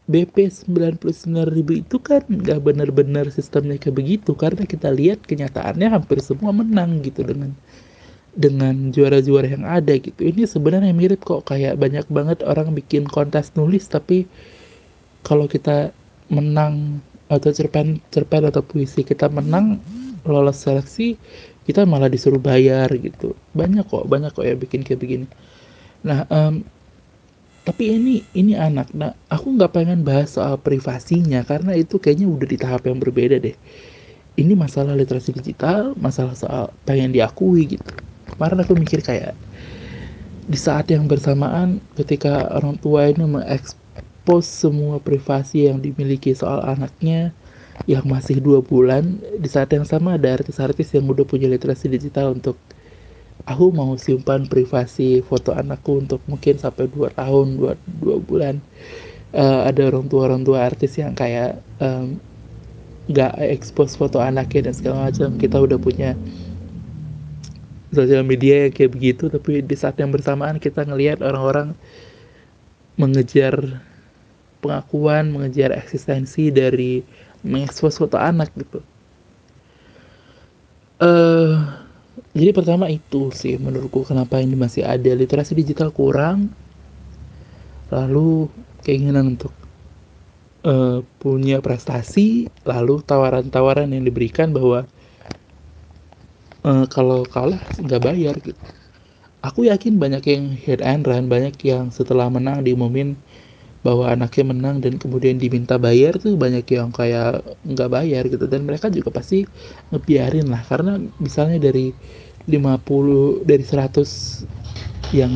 BP 0.08 0.48
99.000 0.48 1.84
itu 1.84 1.96
kan 2.00 2.24
nggak 2.24 2.60
benar-benar 2.64 3.28
sistemnya 3.28 3.76
kayak 3.76 3.96
begitu. 3.96 4.32
Karena 4.32 4.64
kita 4.64 4.88
lihat 4.88 5.24
kenyataannya 5.28 5.88
hampir 5.92 6.20
semua 6.24 6.52
menang 6.52 7.04
gitu 7.04 7.20
dengan 7.24 7.52
dengan 8.32 8.94
juara-juara 8.94 9.48
yang 9.50 9.66
ada 9.68 9.96
gitu. 10.00 10.20
Ini 10.24 10.48
sebenarnya 10.48 10.96
mirip 10.96 11.24
kok. 11.24 11.48
Kayak 11.48 11.76
banyak 11.76 12.06
banget 12.08 12.40
orang 12.44 12.72
bikin 12.72 13.04
kontes 13.04 13.52
nulis 13.52 13.84
tapi 13.88 14.24
kalau 15.26 15.44
kita 15.44 15.92
menang 16.32 17.04
atau 17.28 17.52
cerpen 17.52 18.00
cerpen 18.08 18.48
atau 18.48 18.64
puisi 18.64 19.04
kita 19.04 19.28
menang 19.28 19.76
lolos 20.24 20.64
seleksi 20.64 21.20
kita 21.68 21.84
malah 21.84 22.08
disuruh 22.08 22.40
bayar 22.40 22.88
gitu. 22.96 23.36
Banyak 23.52 23.84
kok 23.92 24.08
banyak 24.08 24.32
kok 24.32 24.44
ya 24.48 24.56
bikin 24.56 24.80
kayak 24.80 25.00
begini. 25.04 25.26
Nah 26.00 26.24
um, 26.32 26.64
tapi 27.68 27.84
ini 28.00 28.24
ini 28.32 28.56
anak 28.56 28.88
nah 28.96 29.12
aku 29.28 29.46
nggak 29.60 29.72
pengen 29.76 30.00
bahas 30.08 30.32
soal 30.36 30.56
privasinya 30.56 31.44
karena 31.44 31.76
itu 31.76 32.00
kayaknya 32.00 32.24
udah 32.34 32.48
di 32.48 32.56
tahap 32.64 32.82
yang 32.88 32.96
berbeda 33.04 33.36
deh. 33.36 33.56
Ini 34.40 34.54
masalah 34.56 34.94
literasi 34.96 35.30
digital 35.36 35.92
masalah 36.00 36.32
soal 36.32 36.64
pengen 36.88 37.12
diakui 37.12 37.76
gitu. 37.76 37.92
Kemarin 38.32 38.64
aku 38.64 38.72
mikir 38.72 39.04
kayak 39.04 39.36
di 40.48 40.56
saat 40.56 40.88
yang 40.88 41.04
bersamaan 41.12 41.84
ketika 41.92 42.48
orang 42.56 42.80
tua 42.80 43.12
ini 43.12 43.28
mengekspos 43.28 44.48
semua 44.48 44.96
privasi 45.04 45.68
yang 45.68 45.84
dimiliki 45.84 46.32
soal 46.32 46.64
anaknya 46.64 47.36
yang 47.84 48.04
masih 48.08 48.40
dua 48.40 48.64
bulan 48.64 49.20
di 49.36 49.48
saat 49.48 49.68
yang 49.76 49.84
sama 49.84 50.16
ada 50.16 50.40
artis-artis 50.40 50.88
yang 50.96 51.04
udah 51.08 51.24
punya 51.28 51.48
literasi 51.52 51.92
digital 51.92 52.32
untuk 52.32 52.56
aku 53.48 53.72
mau 53.72 53.96
simpan 53.96 54.44
privasi 54.44 55.24
foto 55.24 55.56
anakku 55.56 56.04
untuk 56.04 56.20
mungkin 56.28 56.60
sampai 56.60 56.92
2 56.92 57.16
tahun 57.16 57.56
2, 57.56 58.04
2 58.04 58.28
bulan. 58.28 58.60
Uh, 59.32 59.68
ada 59.68 59.92
orang 59.92 60.08
tua 60.08 60.24
orang 60.28 60.40
tua 60.44 60.64
artis 60.64 60.96
yang 60.96 61.12
kayak 61.12 61.60
nggak 63.12 63.34
um, 63.36 63.44
expose 63.44 63.96
foto 63.96 64.20
anaknya 64.20 64.68
dan 64.68 64.74
segala 64.76 65.08
macam. 65.08 65.40
Kita 65.40 65.56
udah 65.56 65.80
punya 65.80 66.12
sosial 67.88 68.20
media 68.20 68.68
yang 68.68 68.72
kayak 68.76 68.92
begitu 68.92 69.32
tapi 69.32 69.64
di 69.64 69.72
saat 69.72 69.96
yang 69.96 70.12
bersamaan 70.12 70.60
kita 70.60 70.84
ngelihat 70.84 71.24
orang-orang 71.24 71.72
mengejar 73.00 73.80
pengakuan 74.60 75.32
mengejar 75.32 75.72
eksistensi 75.72 76.52
dari 76.52 77.00
mengekspos 77.46 77.96
foto 77.96 78.20
anak 78.20 78.52
gitu. 78.58 78.84
Uh, 80.98 81.87
jadi 82.36 82.50
pertama 82.56 82.86
itu 82.88 83.30
sih 83.34 83.56
menurutku 83.58 84.04
kenapa 84.06 84.40
ini 84.44 84.54
masih 84.58 84.82
ada 84.86 85.10
literasi 85.14 85.52
digital 85.58 85.90
kurang. 85.94 86.52
Lalu 87.88 88.52
keinginan 88.84 89.36
untuk 89.38 89.52
uh, 90.64 91.00
punya 91.20 91.58
prestasi 91.64 92.52
lalu 92.68 93.00
tawaran-tawaran 93.04 93.88
yang 93.94 94.04
diberikan 94.04 94.52
bahwa 94.52 94.84
uh, 96.66 96.84
kalau 96.90 97.24
kalah 97.28 97.62
nggak 97.80 98.02
bayar 98.02 98.34
gitu. 98.42 98.60
Aku 99.38 99.64
yakin 99.70 100.02
banyak 100.02 100.22
yang 100.26 100.44
hit 100.50 100.82
and 100.82 101.06
run 101.06 101.30
banyak 101.30 101.54
yang 101.62 101.94
setelah 101.94 102.26
menang 102.26 102.66
diumumin 102.66 103.14
bahwa 103.86 104.04
anaknya 104.14 104.44
menang 104.52 104.76
dan 104.84 104.94
kemudian 105.02 105.36
diminta 105.42 105.74
bayar 105.78 106.12
tuh 106.18 106.34
banyak 106.34 106.66
yang 106.76 106.90
kayak 106.98 107.42
nggak 107.62 107.88
bayar 107.96 108.22
gitu. 108.32 108.44
Dan 108.52 108.66
mereka 108.68 108.86
juga 108.96 109.10
pasti 109.18 109.36
ngebiarin 109.90 110.46
lah. 110.52 110.62
Karena 110.70 110.90
misalnya 111.22 111.58
dari 111.66 111.94
50 112.48 113.44
dari 113.48 113.64
100 113.64 114.44
yang 115.12 115.32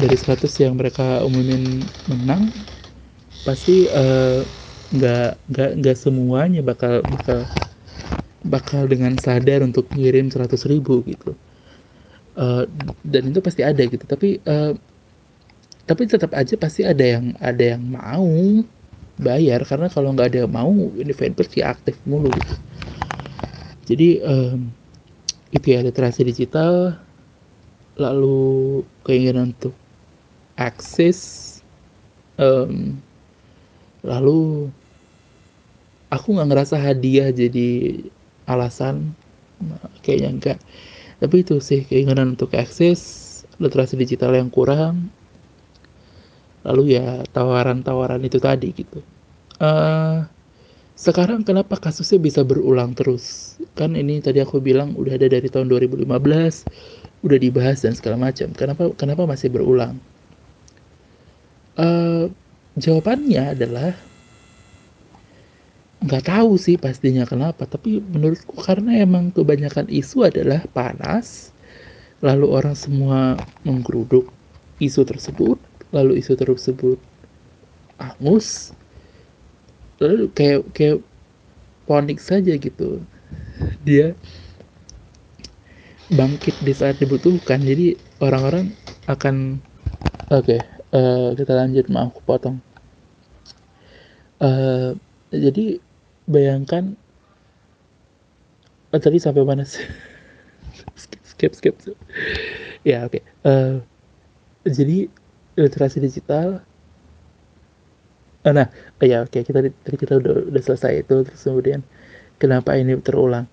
dari 0.00 0.16
100 0.18 0.52
yang 0.62 0.74
mereka 0.74 1.22
umumin 1.22 1.86
menang 2.08 2.66
pasti 3.46 3.88
uh, 3.90 4.46
nggak 4.92 5.26
nggak 5.50 5.70
nggak 5.80 5.96
semuanya 5.98 6.60
bakal 6.62 7.02
bakal 7.06 7.48
bakal 8.42 8.82
dengan 8.90 9.14
sadar 9.18 9.62
untuk 9.62 9.86
ngirim 9.94 10.26
100 10.30 10.66
ribu 10.66 11.02
gitu. 11.06 11.38
Uh, 12.32 12.64
dan 13.04 13.28
itu 13.28 13.40
pasti 13.44 13.60
ada 13.60 13.82
gitu. 13.84 14.04
Tapi 14.08 14.40
uh, 14.48 14.72
tapi 15.86 16.06
tetap 16.06 16.30
aja 16.34 16.54
pasti 16.54 16.86
ada 16.86 17.02
yang 17.02 17.34
ada 17.42 17.76
yang 17.76 17.82
mau 17.82 18.28
bayar. 19.18 19.66
Karena 19.66 19.90
kalau 19.90 20.14
nggak 20.14 20.28
ada 20.32 20.38
yang 20.46 20.52
mau 20.52 20.72
ini 20.72 21.12
fanpage 21.14 21.58
sih 21.58 21.64
aktif 21.64 21.98
mulu. 22.06 22.30
Jadi 23.86 24.22
um, 24.22 24.70
itu 25.50 25.66
ya 25.74 25.82
literasi 25.82 26.22
digital. 26.26 26.96
Lalu 27.98 28.80
keinginan 29.04 29.52
untuk 29.52 29.76
akses 30.56 31.60
um, 32.40 32.96
lalu 34.00 34.70
aku 36.08 36.28
nggak 36.34 36.48
ngerasa 36.48 36.76
hadiah 36.80 37.28
jadi 37.28 38.00
alasan. 38.48 39.12
Nah, 39.62 39.92
kayaknya 40.02 40.30
enggak 40.34 40.58
tapi 41.22 41.46
itu 41.46 41.62
sih 41.62 41.86
keinginan 41.86 42.34
untuk 42.34 42.50
akses 42.58 42.98
literasi 43.62 43.94
digital 43.94 44.34
yang 44.34 44.50
kurang 44.50 45.06
lalu 46.62 46.98
ya 46.98 47.22
tawaran-tawaran 47.34 48.22
itu 48.22 48.38
tadi 48.38 48.70
gitu. 48.74 49.02
Uh, 49.62 50.26
sekarang 50.98 51.42
kenapa 51.42 51.78
kasusnya 51.80 52.22
bisa 52.22 52.40
berulang 52.46 52.94
terus? 52.94 53.56
Kan 53.74 53.98
ini 53.98 54.22
tadi 54.22 54.38
aku 54.38 54.62
bilang 54.62 54.94
udah 54.94 55.18
ada 55.18 55.26
dari 55.26 55.48
tahun 55.50 55.66
2015 55.66 56.06
udah 57.22 57.38
dibahas 57.38 57.82
dan 57.82 57.94
segala 57.98 58.30
macam. 58.30 58.54
Kenapa 58.54 58.92
kenapa 58.94 59.22
masih 59.26 59.50
berulang? 59.50 59.98
Uh, 61.74 62.28
jawabannya 62.78 63.56
adalah 63.56 63.96
nggak 66.02 66.24
tahu 66.26 66.54
sih 66.60 66.78
pastinya 66.78 67.26
kenapa. 67.26 67.66
Tapi 67.66 67.98
menurutku 67.98 68.58
karena 68.62 69.02
emang 69.02 69.34
kebanyakan 69.34 69.90
isu 69.90 70.28
adalah 70.28 70.62
panas 70.70 71.50
lalu 72.22 72.46
orang 72.46 72.78
semua 72.78 73.34
menggeruduk 73.66 74.30
isu 74.78 75.02
tersebut 75.02 75.58
lalu 75.92 76.18
isu 76.18 76.34
tersebut. 76.34 76.98
Angus 78.00 78.74
lalu 80.02 80.26
kayak 80.34 80.66
kayak 80.74 80.98
ponik 81.86 82.18
saja 82.18 82.56
gitu. 82.58 82.98
Dia 83.86 84.16
bangkit 86.10 86.56
di 86.64 86.72
saat 86.74 86.98
dibutuhkan. 86.98 87.62
Jadi 87.62 87.94
orang-orang 88.18 88.74
akan 89.06 89.60
oke 90.32 90.44
okay, 90.48 90.60
uh, 90.96 91.30
eh, 91.32 91.38
kita 91.38 91.52
lanjut. 91.54 91.86
Maaf 91.92 92.16
aku 92.16 92.20
potong. 92.26 92.58
Uh, 94.42 94.98
jadi 95.30 95.78
bayangkan 96.26 96.98
oh, 98.90 98.98
tadi 98.98 99.22
sampai 99.22 99.46
mana 99.46 99.62
sih? 99.62 99.86
Skip 101.30 101.54
skip, 101.54 101.74
skip. 101.78 101.96
ya 102.82 103.06
oke. 103.06 103.18
Okay. 103.18 103.22
uh, 103.46 103.78
jadi 104.66 105.10
literasi 105.56 105.98
digital. 106.00 106.62
Oh, 108.42 108.50
nah 108.50 108.66
oh, 108.98 109.06
ya 109.06 109.22
oke 109.22 109.38
kita 109.46 109.62
tadi 109.62 109.96
kita 109.96 110.18
udah 110.18 110.50
udah 110.50 110.62
selesai 110.62 111.06
itu 111.06 111.22
terus 111.22 111.42
kemudian 111.46 111.80
kenapa 112.42 112.74
ini 112.74 112.98
terulang? 112.98 113.46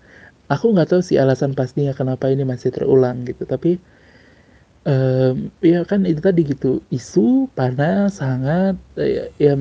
Aku 0.50 0.74
nggak 0.74 0.90
tahu 0.90 1.02
sih 1.06 1.22
alasan 1.22 1.54
pastinya 1.54 1.94
kenapa 1.94 2.26
ini 2.34 2.42
masih 2.42 2.74
terulang 2.74 3.22
gitu. 3.30 3.46
Tapi 3.46 3.78
um, 4.90 5.54
ya 5.62 5.86
kan 5.86 6.04
itu 6.10 6.22
tadi 6.24 6.42
gitu 6.48 6.82
isu 6.90 7.52
panas 7.54 8.18
sangat 8.22 8.76
ya, 8.98 9.30
ya 9.38 9.54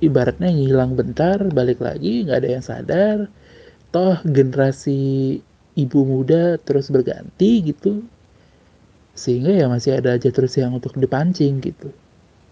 ibaratnya 0.00 0.48
ngilang 0.52 0.92
bentar 0.98 1.38
balik 1.52 1.78
lagi 1.84 2.24
nggak 2.24 2.38
ada 2.40 2.50
yang 2.56 2.64
sadar. 2.64 3.18
Toh 3.92 4.16
generasi 4.24 5.00
ibu 5.76 6.00
muda 6.08 6.56
terus 6.60 6.88
berganti 6.88 7.60
gitu 7.72 8.04
sehingga 9.16 9.50
ya 9.50 9.66
masih 9.66 9.96
ada 9.96 10.14
aja 10.14 10.28
terus 10.28 10.52
yang 10.60 10.76
untuk 10.76 10.92
dipancing 10.94 11.58
gitu. 11.64 11.88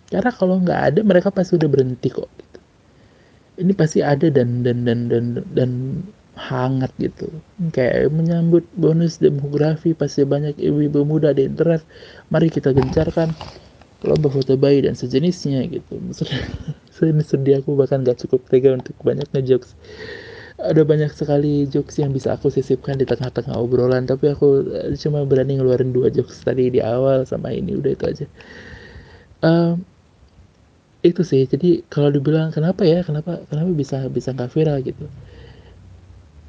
Karena 0.09 0.33
kalau 0.33 0.59
nggak 0.61 0.81
ada 0.81 1.01
mereka 1.05 1.29
pasti 1.29 1.61
udah 1.61 1.69
berhenti 1.69 2.09
kok 2.09 2.29
gitu. 2.41 2.59
Ini 3.61 3.73
pasti 3.77 4.03
ada 4.03 4.27
dan 4.33 4.67
dan 4.67 4.83
dan 4.83 5.07
dan 5.07 5.25
dan 5.53 5.71
hangat 6.35 6.91
gitu. 6.99 7.31
Kayak 7.71 8.11
menyambut 8.11 8.67
bonus 8.75 9.23
demografi 9.23 9.95
pasti 9.95 10.27
banyak 10.27 10.59
ibu-ibu 10.59 11.07
muda 11.07 11.31
di 11.31 11.47
internet. 11.47 11.87
Mari 12.33 12.51
kita 12.51 12.75
gencarkan 12.75 13.31
lomba 14.05 14.29
foto 14.29 14.59
bayi 14.59 14.85
dan 14.85 14.99
sejenisnya 14.99 15.65
gitu. 15.71 16.01
Ini 17.05 17.25
sedih 17.27 17.61
aku 17.61 17.75
bahkan 17.77 18.07
gak 18.07 18.23
cukup 18.27 18.47
tega 18.49 18.73
untuk 18.73 18.95
banyak 19.03 19.27
ngejokes 19.35 19.75
ada 20.71 20.83
banyak 20.91 21.13
sekali 21.21 21.69
jokes 21.73 21.97
yang 22.03 22.11
bisa 22.17 22.29
aku 22.37 22.49
sisipkan 22.57 22.97
di 23.01 23.07
tengah-tengah 23.11 23.57
obrolan 23.65 24.05
tapi 24.11 24.25
aku 24.35 24.47
eh, 24.73 24.97
cuma 25.03 25.21
berani 25.31 25.53
ngeluarin 25.59 25.91
dua 25.97 26.09
jokes 26.17 26.37
tadi 26.47 26.65
di 26.75 26.81
awal 26.81 27.19
sama 27.31 27.49
ini 27.53 27.73
udah 27.81 27.91
itu 27.97 28.05
aja. 28.11 28.27
Um, 29.43 29.85
itu 31.09 31.23
sih. 31.31 31.43
Jadi 31.53 31.85
kalau 31.93 32.09
dibilang 32.17 32.49
kenapa 32.57 32.83
ya? 32.93 33.05
Kenapa 33.05 33.45
kenapa 33.51 33.71
bisa 33.77 33.97
bisa 34.17 34.33
nggak 34.35 34.51
viral 34.55 34.79
gitu? 34.89 35.05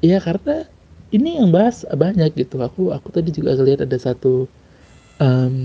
Ya 0.04 0.18
karena 0.20 0.64
ini 1.12 1.36
yang 1.40 1.48
bahas 1.52 1.84
banyak 1.88 2.32
gitu. 2.36 2.56
Aku 2.64 2.82
aku 2.96 3.08
tadi 3.12 3.30
juga 3.32 3.56
ngeliat 3.56 3.84
ada 3.84 3.98
satu 4.00 4.48
um, 5.20 5.56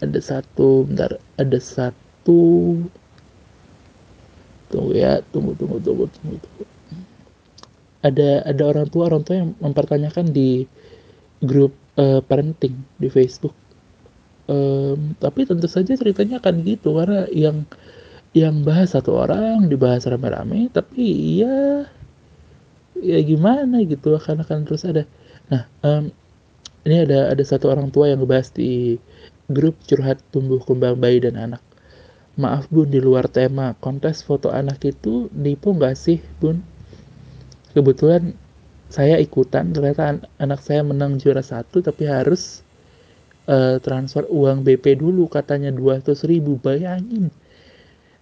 ada 0.00 0.20
satu 0.20 0.86
bentar 0.88 1.12
ada 1.36 1.58
satu 1.60 2.40
tunggu 4.70 4.92
ya 4.94 5.18
tunggu 5.34 5.52
tunggu 5.58 5.76
tunggu 5.82 6.04
tunggu, 6.14 6.36
tunggu. 6.38 6.69
Ada 8.00 8.44
ada 8.48 8.62
orang 8.64 8.88
tua 8.88 9.12
orang 9.12 9.22
tua 9.24 9.36
yang 9.44 9.50
mempertanyakan 9.60 10.32
di 10.32 10.64
grup 11.44 11.76
uh, 12.00 12.20
parenting 12.24 12.76
di 12.96 13.08
Facebook. 13.12 13.56
Um, 14.50 15.14
tapi 15.22 15.46
tentu 15.46 15.70
saja 15.70 15.94
ceritanya 15.94 16.42
akan 16.42 16.66
gitu 16.66 16.98
karena 16.98 17.30
yang 17.30 17.62
yang 18.34 18.66
bahas 18.66 18.94
satu 18.94 19.14
orang 19.14 19.70
dibahas 19.70 20.06
rame-rame 20.10 20.70
tapi 20.70 21.38
ya 21.42 21.86
ya 22.98 23.18
gimana 23.22 23.82
gitu 23.86 24.16
akan 24.18 24.42
akan 24.42 24.58
terus 24.66 24.82
ada. 24.82 25.06
Nah 25.50 25.70
um, 25.86 26.10
ini 26.82 26.96
ada 27.04 27.30
ada 27.30 27.44
satu 27.44 27.70
orang 27.70 27.92
tua 27.94 28.10
yang 28.10 28.24
ngebahas 28.24 28.50
di 28.56 28.98
grup 29.50 29.76
curhat 29.84 30.22
tumbuh 30.30 30.62
kembang 30.62 30.96
bayi 30.96 31.20
dan 31.20 31.36
anak. 31.36 31.62
Maaf 32.38 32.70
bun, 32.72 32.88
di 32.88 33.02
luar 33.02 33.26
tema, 33.28 33.76
kontes 33.82 34.22
foto 34.24 34.48
anak 34.48 34.80
itu 34.86 35.28
nipu 35.34 35.74
nggak 35.76 35.98
sih 35.98 36.22
bun? 36.38 36.62
Kebetulan 37.70 38.34
saya 38.90 39.22
ikutan, 39.22 39.70
ternyata 39.70 40.02
an 40.10 40.16
anak 40.42 40.60
saya 40.66 40.82
menang 40.82 41.22
juara 41.22 41.46
satu 41.46 41.78
tapi 41.78 42.10
harus 42.10 42.66
uh, 43.46 43.78
transfer 43.78 44.26
uang 44.26 44.66
BP 44.66 44.98
dulu 44.98 45.30
katanya 45.30 45.70
200 45.70 46.26
ribu, 46.26 46.58
bayangin. 46.58 47.30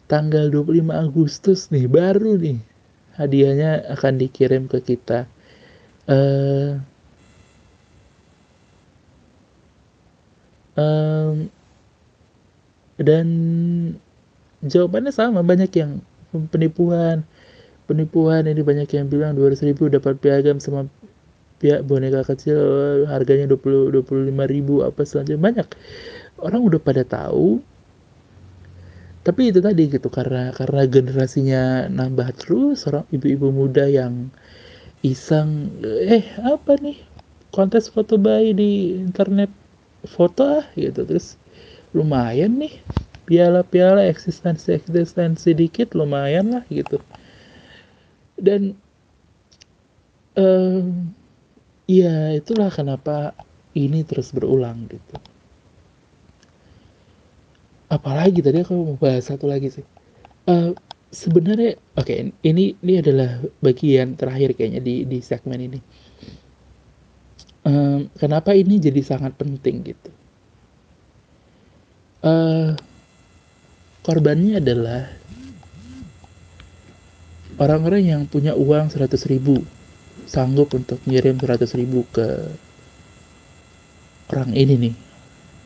Tanggal 0.09 0.49
25 0.53 0.89
Agustus 0.93 1.69
nih, 1.73 1.89
baru 1.89 2.37
nih 2.37 2.61
hadiahnya 3.17 3.99
akan 3.99 4.15
dikirim 4.21 4.69
ke 4.69 4.79
kita. 4.85 5.25
Uh, 6.09 6.81
um, 10.77 11.49
dan 12.97 13.27
jawabannya 14.65 15.13
sama 15.13 15.41
banyak 15.45 15.71
yang 15.77 16.01
penipuan 16.49 17.25
penipuan. 17.89 18.45
Ini 18.47 18.63
banyak 18.63 18.89
yang 18.97 19.07
bilang 19.13 19.33
200 19.39 19.65
ribu 19.69 19.89
dapat 19.89 20.21
piagam 20.21 20.61
sama 20.61 20.87
pihak 21.59 21.83
boneka 21.89 22.23
kecil 22.31 22.59
harganya 23.11 23.51
20 23.51 23.91
25 23.91 24.47
ribu 24.55 24.75
apa 24.87 25.03
saja 25.09 25.35
banyak. 25.35 25.67
Orang 26.39 26.63
udah 26.69 26.81
pada 26.83 27.03
tahu. 27.03 27.59
Tapi 29.27 29.51
itu 29.53 29.61
tadi 29.61 29.83
gitu 29.93 30.09
karena 30.09 30.55
karena 30.57 30.83
generasinya 30.89 31.63
nambah 31.91 32.29
terus 32.39 32.87
orang 32.89 33.05
ibu-ibu 33.13 33.49
muda 33.53 33.85
yang 33.91 34.33
iseng 35.05 35.51
eh 36.17 36.25
apa 36.41 36.73
nih 36.81 36.97
kontes 37.55 37.91
foto 37.95 38.15
bayi 38.17 38.55
di 38.57 38.71
internet 39.07 39.51
foto 40.07 40.43
ah 40.63 40.67
gitu. 40.79 41.01
Terus 41.09 41.37
lumayan 41.97 42.53
nih 42.63 42.75
piala-piala 43.29 44.09
eksistensi-eksistensi 44.09 45.53
dikit 45.53 45.93
lumayan 45.99 46.47
lah 46.55 46.65
gitu 46.73 46.97
dan 48.39 48.79
um, 50.39 51.11
ya 51.91 52.39
itulah 52.39 52.71
kenapa 52.71 53.35
ini 53.75 54.07
terus 54.07 54.31
berulang 54.31 54.87
gitu. 54.87 55.17
Apalagi 57.89 58.45
tadi 58.45 58.63
aku 58.63 58.75
mau 58.75 58.97
bahas 59.01 59.27
satu 59.27 59.49
lagi 59.49 59.73
sih. 59.73 59.87
Uh, 60.49 60.73
sebenarnya 61.09 61.77
oke 61.97 62.09
okay, 62.09 62.33
ini 62.45 62.77
ini 62.85 62.95
adalah 63.01 63.41
bagian 63.65 64.17
terakhir 64.17 64.57
kayaknya 64.57 64.81
di 64.85 65.09
di 65.09 65.19
segmen 65.25 65.61
ini. 65.61 65.81
Um, 67.69 68.09
kenapa 68.17 68.57
ini 68.57 68.81
jadi 68.81 69.01
sangat 69.05 69.37
penting 69.37 69.85
gitu? 69.85 70.11
Uh, 72.25 72.73
korbannya 74.03 74.57
adalah 74.57 75.18
orang-orang 77.59 78.03
yang 78.07 78.23
punya 78.31 78.55
uang 78.55 78.91
100 78.91 79.19
ribu 79.31 79.63
sanggup 80.25 80.71
untuk 80.75 81.03
ngirim 81.05 81.37
100 81.39 81.67
ribu 81.79 82.07
ke 82.15 82.27
orang 84.31 84.53
ini 84.55 84.75
nih 84.89 84.95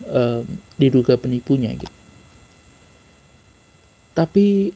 um, 0.09 0.45
diduga 0.79 1.19
penipunya 1.19 1.75
gitu. 1.77 1.95
Tapi 4.13 4.71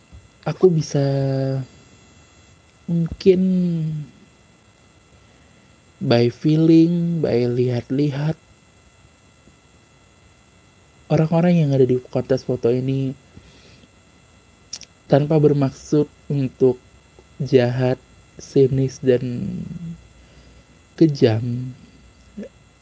aku 0.48 0.66
bisa 0.72 1.04
mungkin 2.88 3.40
by 6.00 6.28
feeling, 6.32 7.20
by 7.20 7.44
lihat-lihat 7.48 8.36
orang-orang 11.12 11.62
yang 11.66 11.70
ada 11.70 11.86
di 11.86 12.00
kontes 12.10 12.42
foto 12.42 12.72
ini 12.72 13.14
tanpa 15.06 15.38
bermaksud 15.38 16.10
untuk 16.26 16.82
jahat, 17.42 18.00
sinis 18.40 19.00
dan 19.04 19.56
kejam. 20.96 21.72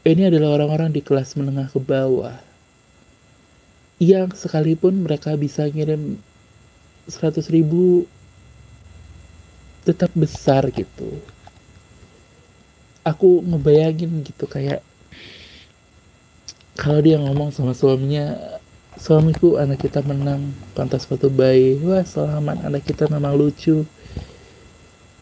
Ini 0.05 0.29
adalah 0.29 0.61
orang-orang 0.61 0.93
di 0.93 1.01
kelas 1.01 1.35
menengah 1.35 1.73
ke 1.73 1.81
bawah 1.81 2.37
yang 4.03 4.29
sekalipun 4.35 5.07
mereka 5.07 5.33
bisa 5.39 5.65
ngirim 5.71 6.19
100 7.09 7.41
ribu 7.49 8.05
tetap 9.85 10.13
besar 10.13 10.69
gitu. 10.73 11.21
Aku 13.05 13.45
ngebayangin 13.45 14.25
gitu 14.25 14.49
kayak 14.49 14.81
kalau 16.75 17.01
dia 17.05 17.21
ngomong 17.21 17.53
sama 17.53 17.77
suaminya 17.77 18.35
suamiku 18.97 19.61
anak 19.61 19.85
kita 19.85 20.01
menang 20.05 20.53
pantas 20.73 21.05
foto 21.05 21.29
bayi. 21.29 21.81
Wah 21.85 22.05
selamat 22.05 22.65
anak 22.65 22.83
kita 22.85 23.09
memang 23.13 23.37
lucu 23.37 23.85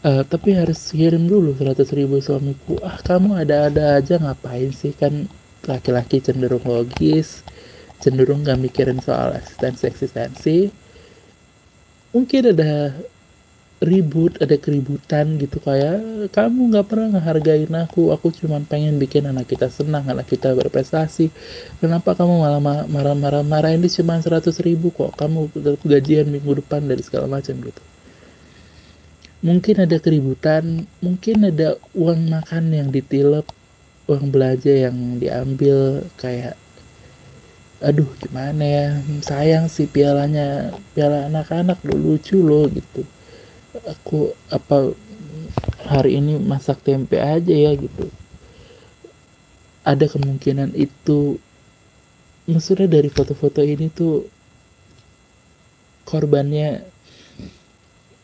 uh, 0.03 0.23
tapi 0.27 0.53
harus 0.53 0.91
kirim 0.91 1.25
dulu 1.25 1.55
100 1.55 1.79
ribu 1.97 2.19
suamiku. 2.19 2.77
Ah 2.83 2.99
kamu 2.99 3.39
ada-ada 3.43 3.97
aja 3.99 4.19
ngapain 4.19 4.71
sih? 4.75 4.93
Kan 4.93 5.27
laki-laki 5.63 6.19
cenderung 6.19 6.63
logis 6.67 7.41
cenderung 8.03 8.43
gak 8.43 8.59
mikirin 8.59 8.99
soal 8.99 9.31
eksistensi 9.39 9.83
eksistensi. 9.87 10.57
Mungkin 12.11 12.51
ada 12.51 12.93
ribut 13.83 14.39
ada 14.39 14.55
keributan 14.55 15.35
gitu 15.43 15.59
kayak 15.59 16.31
kamu 16.31 16.71
nggak 16.71 16.87
pernah 16.87 17.07
ngehargain 17.15 17.73
aku. 17.73 18.11
Aku 18.15 18.31
cuma 18.35 18.59
pengen 18.67 18.99
bikin 18.99 19.23
anak 19.27 19.47
kita 19.51 19.71
senang 19.71 20.03
anak 20.11 20.27
kita 20.27 20.51
berprestasi. 20.51 21.31
Kenapa 21.79 22.11
kamu 22.15 22.43
malah 22.43 22.61
marah-marah? 22.87 23.43
Marah 23.43 23.71
ini 23.71 23.87
cuma 23.87 24.19
100 24.19 24.51
ribu 24.67 24.91
kok. 24.91 25.15
Kamu 25.15 25.51
gajian 25.87 26.27
minggu 26.27 26.59
depan 26.59 26.83
dari 26.85 27.01
segala 27.01 27.27
macam 27.31 27.55
gitu 27.59 27.92
mungkin 29.43 29.83
ada 29.83 29.99
keributan 29.99 30.87
mungkin 31.03 31.51
ada 31.51 31.75
uang 31.91 32.31
makan 32.31 32.71
yang 32.71 32.89
ditilep 32.89 33.43
uang 34.07 34.31
belanja 34.31 34.71
yang 34.71 35.19
diambil 35.19 36.07
kayak 36.15 36.55
aduh 37.83 38.07
gimana 38.23 38.63
ya? 38.63 38.87
Sayang 39.19 39.67
sih 39.67 39.91
pialanya 39.91 40.71
piala 40.95 41.27
anak-anak 41.27 41.83
lucu 41.83 42.39
loh 42.39 42.71
gitu. 42.71 43.03
Aku 43.83 44.31
apa 44.47 44.95
hari 45.83 46.15
ini 46.15 46.39
masak 46.39 46.79
tempe 46.79 47.19
aja 47.19 47.51
ya 47.51 47.75
gitu. 47.75 48.07
Ada 49.83 50.07
kemungkinan 50.07 50.71
itu 50.79 51.35
maksudnya 52.47 52.87
dari 52.87 53.11
foto-foto 53.11 53.59
ini 53.59 53.91
tuh 53.91 54.23
korbannya 56.07 56.92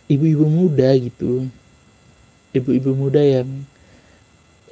ibu-ibu 0.10 0.46
muda 0.50 0.90
gitu. 0.98 1.46
Ibu-ibu 2.52 2.92
muda 2.98 3.22
yang 3.22 3.48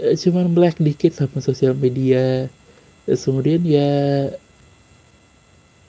eh, 0.02 0.18
cuman 0.18 0.52
black 0.52 0.82
dikit 0.82 1.14
sama 1.14 1.40
sosial 1.40 1.78
media. 1.78 2.50
Terus 3.06 3.24
kemudian 3.24 3.62
ya 3.64 3.92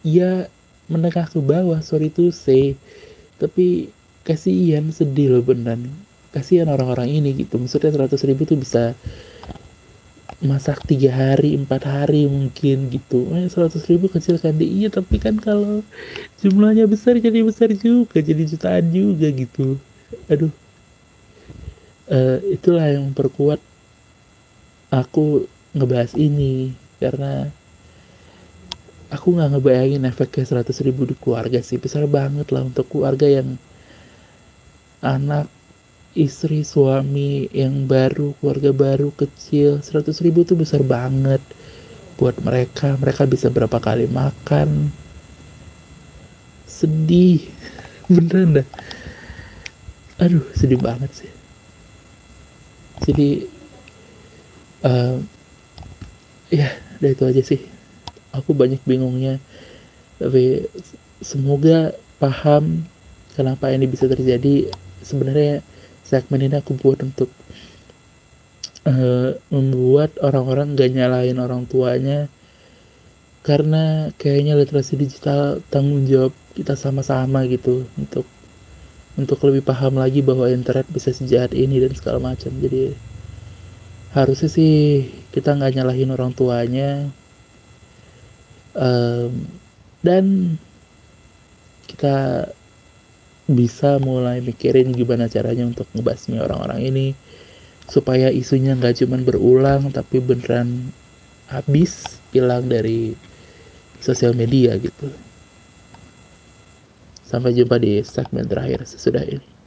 ya 0.07 0.46
menengah 0.86 1.26
ke 1.26 1.40
bawah 1.42 1.82
sorry 1.82 2.09
to 2.09 2.30
say 2.30 2.78
tapi 3.42 3.90
kasihan 4.22 4.84
sedih 4.92 5.40
loh 5.40 5.42
beneran. 5.42 5.88
Kasihan 6.28 6.68
orang-orang 6.68 7.09
ini 7.09 7.32
gitu. 7.40 7.57
Maksudnya 7.57 7.88
100 7.88 8.20
ribu 8.28 8.44
tuh 8.44 8.61
bisa 8.61 8.92
masak 10.39 10.86
tiga 10.86 11.11
hari 11.11 11.59
empat 11.59 11.82
hari 11.82 12.30
mungkin 12.30 12.95
gitu. 12.95 13.26
Eh, 13.34 13.51
100 13.51 13.74
ribu 13.91 14.07
kecil 14.07 14.39
kan 14.39 14.55
iya 14.62 14.86
tapi 14.86 15.18
kan 15.18 15.34
kalau 15.34 15.82
jumlahnya 16.39 16.86
besar 16.86 17.18
jadi 17.18 17.43
besar 17.43 17.74
juga 17.74 18.22
jadi 18.22 18.47
jutaan 18.47 18.86
juga 18.95 19.26
gitu. 19.34 19.74
Aduh. 20.30 20.55
Uh, 22.09 22.41
itulah 22.49 22.89
yang 22.89 23.11
memperkuat 23.11 23.61
aku 24.95 25.51
ngebahas 25.74 26.14
ini. 26.14 26.70
Karena 27.03 27.51
aku 29.11 29.34
nggak 29.34 29.59
ngebayangin 29.59 30.07
efeknya 30.07 30.62
100 30.62 30.86
ribu 30.86 31.03
di 31.03 31.18
keluarga 31.18 31.59
sih. 31.66 31.82
Besar 31.82 32.07
banget 32.07 32.47
lah 32.55 32.62
untuk 32.62 32.86
keluarga 32.86 33.26
yang 33.26 33.59
anak 35.03 35.51
istri 36.18 36.66
suami 36.66 37.46
yang 37.54 37.86
baru 37.86 38.34
keluarga 38.42 38.74
baru 38.74 39.14
kecil 39.14 39.78
100 39.78 40.10
ribu 40.26 40.42
tuh 40.42 40.58
besar 40.58 40.82
banget 40.82 41.38
buat 42.18 42.34
mereka. 42.42 42.98
Mereka 42.98 43.30
bisa 43.30 43.46
berapa 43.46 43.78
kali 43.78 44.10
makan. 44.10 44.90
Sedih. 46.66 47.46
Beneran 48.12 48.58
dah. 48.58 48.68
Aduh 50.18 50.42
sedih 50.58 50.82
banget 50.82 51.14
sih. 51.14 51.30
Jadi 53.06 53.46
uh, 54.82 55.22
ya 56.50 56.66
udah 56.98 57.10
itu 57.14 57.24
aja 57.30 57.42
sih. 57.46 57.60
Aku 58.34 58.50
banyak 58.58 58.82
bingungnya. 58.82 59.38
Tapi 60.18 60.66
semoga 61.22 61.94
paham 62.18 62.82
kenapa 63.38 63.70
ini 63.70 63.86
bisa 63.86 64.10
terjadi. 64.10 64.66
Sebenarnya 65.06 65.62
segmen 66.09 66.40
ini 66.40 66.56
aku 66.56 66.72
buat 66.80 67.04
untuk 67.04 67.28
uh, 68.88 69.36
membuat 69.52 70.16
orang-orang 70.24 70.72
gak 70.72 70.96
nyalain 70.96 71.36
orang 71.36 71.68
tuanya. 71.68 72.32
Karena 73.44 74.09
kayaknya 74.16 74.56
literasi 74.56 74.96
digital 74.96 75.61
tanggung 75.68 76.09
jawab 76.09 76.32
kita 76.56 76.74
sama-sama 76.74 77.44
gitu 77.48 77.84
untuk 77.96 78.24
untuk 79.18 79.38
lebih 79.44 79.66
paham 79.66 79.98
lagi 79.98 80.20
bahwa 80.24 80.48
internet 80.48 80.88
bisa 80.88 81.12
sejahat 81.12 81.52
ini 81.52 81.80
dan 81.80 81.92
segala 81.92 82.32
macam. 82.32 82.52
Jadi 82.56 82.92
harusnya 84.16 84.48
sih 84.48 85.06
kita 85.32 85.54
nggak 85.54 85.76
nyalahin 85.76 86.12
orang 86.12 86.32
tuanya. 86.32 87.09
Um, 88.78 89.48
dan 90.04 90.56
kita 91.88 92.46
bisa 93.49 93.96
mulai 93.96 94.44
mikirin 94.44 94.92
gimana 94.92 95.24
caranya 95.26 95.64
untuk 95.64 95.88
ngebasmi 95.96 96.36
orang-orang 96.36 96.80
ini 96.84 97.07
supaya 97.88 98.28
isunya 98.28 98.76
nggak 98.76 99.01
cuma 99.01 99.16
berulang 99.24 99.88
tapi 99.88 100.20
beneran 100.20 100.92
habis 101.49 102.20
hilang 102.28 102.68
dari 102.68 103.16
sosial 103.99 104.36
media 104.36 104.76
gitu. 104.76 105.09
Sampai 107.24 107.53
jumpa 107.57 107.76
di 107.80 108.01
segmen 108.05 108.49
terakhir 108.49 108.84
sesudah 108.84 109.24
ini. 109.24 109.57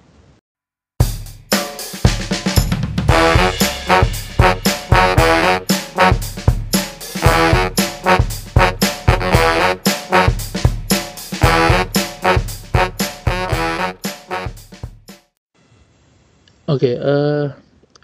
Oke, 16.71 16.95
okay, 16.95 17.03
uh, 17.03 17.51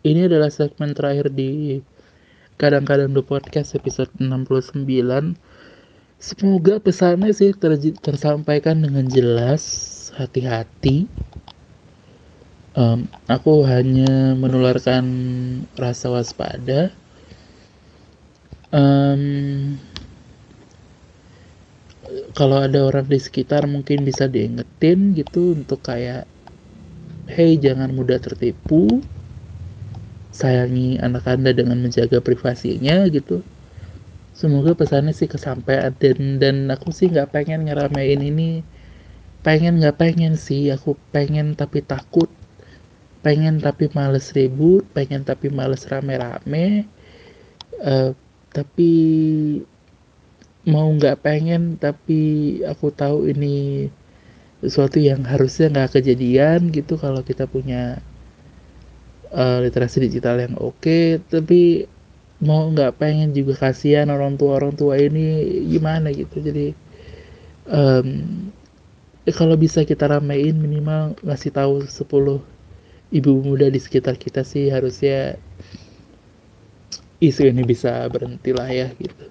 eh, 0.03 0.11
ini 0.11 0.27
adalah 0.27 0.51
segmen 0.51 0.91
terakhir 0.91 1.31
di 1.31 1.79
kadang-kadang 2.59 3.15
the 3.15 3.23
podcast 3.23 3.79
episode 3.79 4.11
69. 4.19 4.83
Semoga 6.19 6.75
pesannya 6.83 7.31
sih 7.31 7.55
ter 7.55 7.79
tersampaikan 7.79 8.83
dengan 8.83 9.07
jelas, 9.07 9.63
hati-hati. 10.19 11.07
Um, 12.75 13.07
aku 13.31 13.63
hanya 13.63 14.35
menularkan 14.35 15.07
rasa 15.79 16.11
waspada. 16.11 16.91
Um, 18.75 19.79
kalau 22.35 22.67
ada 22.67 22.83
orang 22.83 23.07
di 23.07 23.15
sekitar 23.15 23.63
mungkin 23.63 24.03
bisa 24.03 24.27
diingetin 24.27 25.15
gitu 25.15 25.55
untuk 25.55 25.87
kayak 25.87 26.27
Hei, 27.33 27.53
jangan 27.65 27.89
mudah 27.97 28.19
tertipu. 28.25 28.81
Sayangi 30.39 30.89
anak 31.05 31.23
Anda 31.33 31.51
dengan 31.59 31.77
menjaga 31.83 32.19
privasinya 32.27 32.95
gitu. 33.15 33.37
Semoga 34.39 34.71
pesannya 34.79 35.13
sih 35.19 35.29
kesampaian 35.33 35.91
dan 36.01 36.19
dan 36.41 36.57
aku 36.75 36.89
sih 36.97 37.07
nggak 37.13 37.29
pengen 37.35 37.59
ngeramein 37.67 38.21
ini. 38.31 38.49
Pengen 39.45 39.73
nggak 39.81 39.97
pengen 40.01 40.33
sih, 40.47 40.63
aku 40.75 40.91
pengen 41.15 41.47
tapi 41.61 41.79
takut. 41.93 42.29
pengen 43.25 43.55
tapi 43.59 43.85
males 43.97 44.27
ribut 44.37 44.83
pengen 44.95 45.21
tapi 45.29 45.47
males 45.51 45.83
rame-rame 45.91 46.87
uh, 47.83 48.11
tapi 48.55 48.91
mau 50.73 50.87
nggak 50.97 51.19
pengen 51.25 51.63
tapi 51.85 52.21
aku 52.71 52.87
tahu 53.01 53.19
ini 53.31 53.55
sesuatu 54.61 54.97
yang 54.97 55.21
harusnya 55.21 55.69
nggak 55.69 56.01
kejadian 56.01 56.73
gitu 56.73 56.97
kalau 56.97 57.21
kita 57.21 57.45
punya 57.45 58.01
uh, 59.29 59.61
literasi 59.61 60.09
digital 60.09 60.41
yang 60.41 60.55
oke. 60.57 60.81
Okay, 60.81 61.21
tapi 61.29 61.85
mau 62.41 62.69
nggak 62.69 63.01
pengen 63.01 63.33
juga 63.33 63.69
kasihan 63.69 64.09
orang 64.13 64.37
tua 64.37 64.61
orang 64.61 64.73
tua 64.73 64.97
ini 64.97 65.61
gimana 65.69 66.09
gitu. 66.13 66.41
Jadi 66.41 66.73
um, 67.69 68.07
kalau 69.29 69.59
bisa 69.59 69.83
kita 69.83 70.07
ramein 70.07 70.55
minimal 70.57 71.17
ngasih 71.21 71.51
tahu 71.51 71.83
10 71.83 72.39
ibu 73.11 73.31
muda 73.39 73.67
di 73.71 73.79
sekitar 73.79 74.19
kita 74.19 74.43
sih 74.43 74.67
harusnya 74.71 75.39
isu 77.23 77.49
ini 77.49 77.63
bisa 77.65 78.05
berhenti 78.07 78.51
lah 78.53 78.69
ya 78.69 78.87
gitu. 78.95 79.25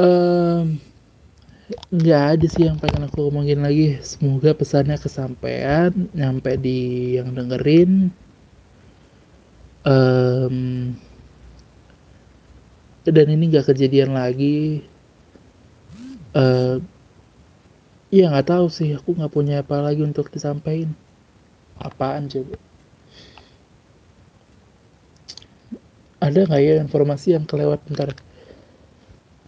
Um, 0.00 0.80
nggak 1.90 2.22
ada 2.36 2.46
sih 2.50 2.66
yang 2.66 2.78
pengen 2.78 3.06
aku 3.06 3.26
ngomongin 3.26 3.62
lagi. 3.62 3.98
Semoga 4.02 4.54
pesannya 4.54 4.98
kesampaian 4.98 5.90
nyampe 6.14 6.54
di 6.58 7.14
yang 7.18 7.30
dengerin. 7.34 8.10
Um, 9.86 10.92
dan 13.06 13.26
ini 13.32 13.44
nggak 13.50 13.70
kejadian 13.72 14.12
lagi. 14.14 14.84
Uh, 16.30 16.78
ya 18.10 18.30
nggak 18.30 18.50
tahu 18.50 18.66
sih 18.70 18.94
aku 18.94 19.14
nggak 19.14 19.32
punya 19.34 19.62
apa 19.62 19.82
lagi 19.82 20.02
untuk 20.02 20.30
disampaikan. 20.30 20.94
Apaan 21.80 22.28
coba? 22.28 22.58
Ada 26.20 26.44
nggak 26.44 26.60
ya 26.60 26.74
informasi 26.84 27.32
yang 27.38 27.48
kelewat 27.48 27.80
bentar? 27.88 28.12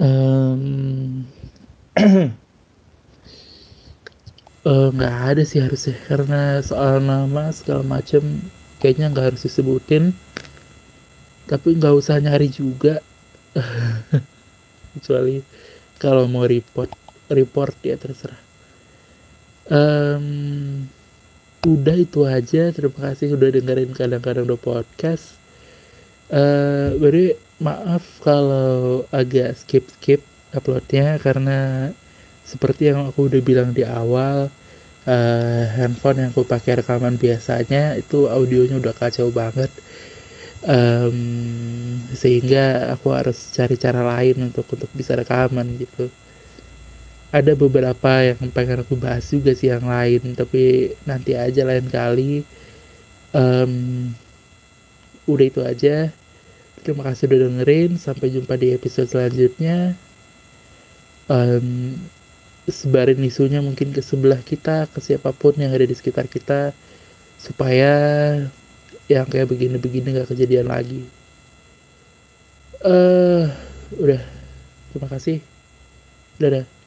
Um, 0.00 1.22
nggak 4.96 5.16
uh, 5.16 5.26
ada 5.28 5.42
sih 5.44 5.60
harusnya. 5.60 5.96
Karena 6.08 6.64
soal 6.64 7.04
nama 7.04 7.52
segala 7.52 7.84
macem 7.84 8.40
kayaknya 8.80 9.12
nggak 9.12 9.34
harus 9.34 9.44
disebutin. 9.44 10.16
Tapi 11.50 11.68
nggak 11.76 11.92
usah 11.92 12.16
nyari 12.22 12.48
juga. 12.48 13.04
Kecuali 14.96 15.44
kalau 16.00 16.24
mau 16.28 16.48
report 16.48 16.88
report 17.28 17.76
ya 17.84 18.00
terserah. 18.00 18.40
Um, 19.68 20.88
udah 21.68 21.96
itu 22.00 22.24
aja. 22.24 22.72
Terima 22.72 23.12
kasih 23.12 23.36
sudah 23.36 23.52
dengerin 23.52 23.92
kadang-kadang 23.92 24.48
do 24.48 24.56
podcast. 24.56 25.36
Uh, 26.32 26.96
beri 26.96 27.36
maaf 27.60 28.24
kalau 28.24 29.04
agak 29.12 29.52
skip 29.60 29.84
skip 30.00 30.31
uploadnya 30.52 31.16
karena 31.18 31.90
seperti 32.42 32.90
yang 32.92 33.08
aku 33.08 33.30
udah 33.30 33.42
bilang 33.42 33.70
di 33.72 33.86
awal 33.86 34.50
uh, 35.06 35.64
handphone 35.74 36.22
yang 36.22 36.30
aku 36.34 36.44
pakai 36.46 36.82
rekaman 36.82 37.18
biasanya 37.18 37.98
itu 37.98 38.26
audionya 38.28 38.78
udah 38.78 38.94
kacau 38.94 39.30
banget. 39.30 39.70
Um, 40.62 41.98
sehingga 42.14 42.94
aku 42.94 43.10
harus 43.10 43.50
cari 43.50 43.74
cara 43.74 43.98
lain 44.06 44.52
untuk 44.52 44.66
untuk 44.70 44.90
bisa 44.94 45.18
rekaman 45.18 45.66
gitu. 45.78 46.06
Ada 47.32 47.56
beberapa 47.56 48.12
yang 48.22 48.38
pengen 48.52 48.84
aku 48.84 48.94
bahas 48.94 49.24
juga 49.32 49.56
sih 49.56 49.72
yang 49.72 49.88
lain 49.88 50.36
tapi 50.36 50.94
nanti 51.08 51.34
aja 51.34 51.66
lain 51.66 51.88
kali. 51.90 52.46
Um, 53.32 54.12
udah 55.26 55.46
itu 55.46 55.60
aja. 55.64 56.12
Terima 56.82 57.02
kasih 57.06 57.26
udah 57.30 57.40
dengerin. 57.48 57.90
Sampai 57.98 58.30
jumpa 58.30 58.54
di 58.54 58.74
episode 58.76 59.08
selanjutnya 59.10 59.96
um, 61.32 61.96
sebarin 62.68 63.24
isunya 63.24 63.64
mungkin 63.64 63.96
ke 63.96 64.04
sebelah 64.04 64.38
kita 64.44 64.86
ke 64.92 65.00
siapa 65.00 65.32
pun 65.32 65.56
yang 65.56 65.72
ada 65.72 65.88
di 65.88 65.96
sekitar 65.96 66.28
kita 66.28 66.76
supaya 67.40 67.92
yang 69.08 69.26
kayak 69.26 69.48
begini-begini 69.50 70.20
gak 70.20 70.30
kejadian 70.30 70.68
lagi. 70.68 71.02
Uh, 72.84 73.48
udah. 73.96 74.22
Terima 74.92 75.08
kasih. 75.08 75.40
Dadah 76.36 76.81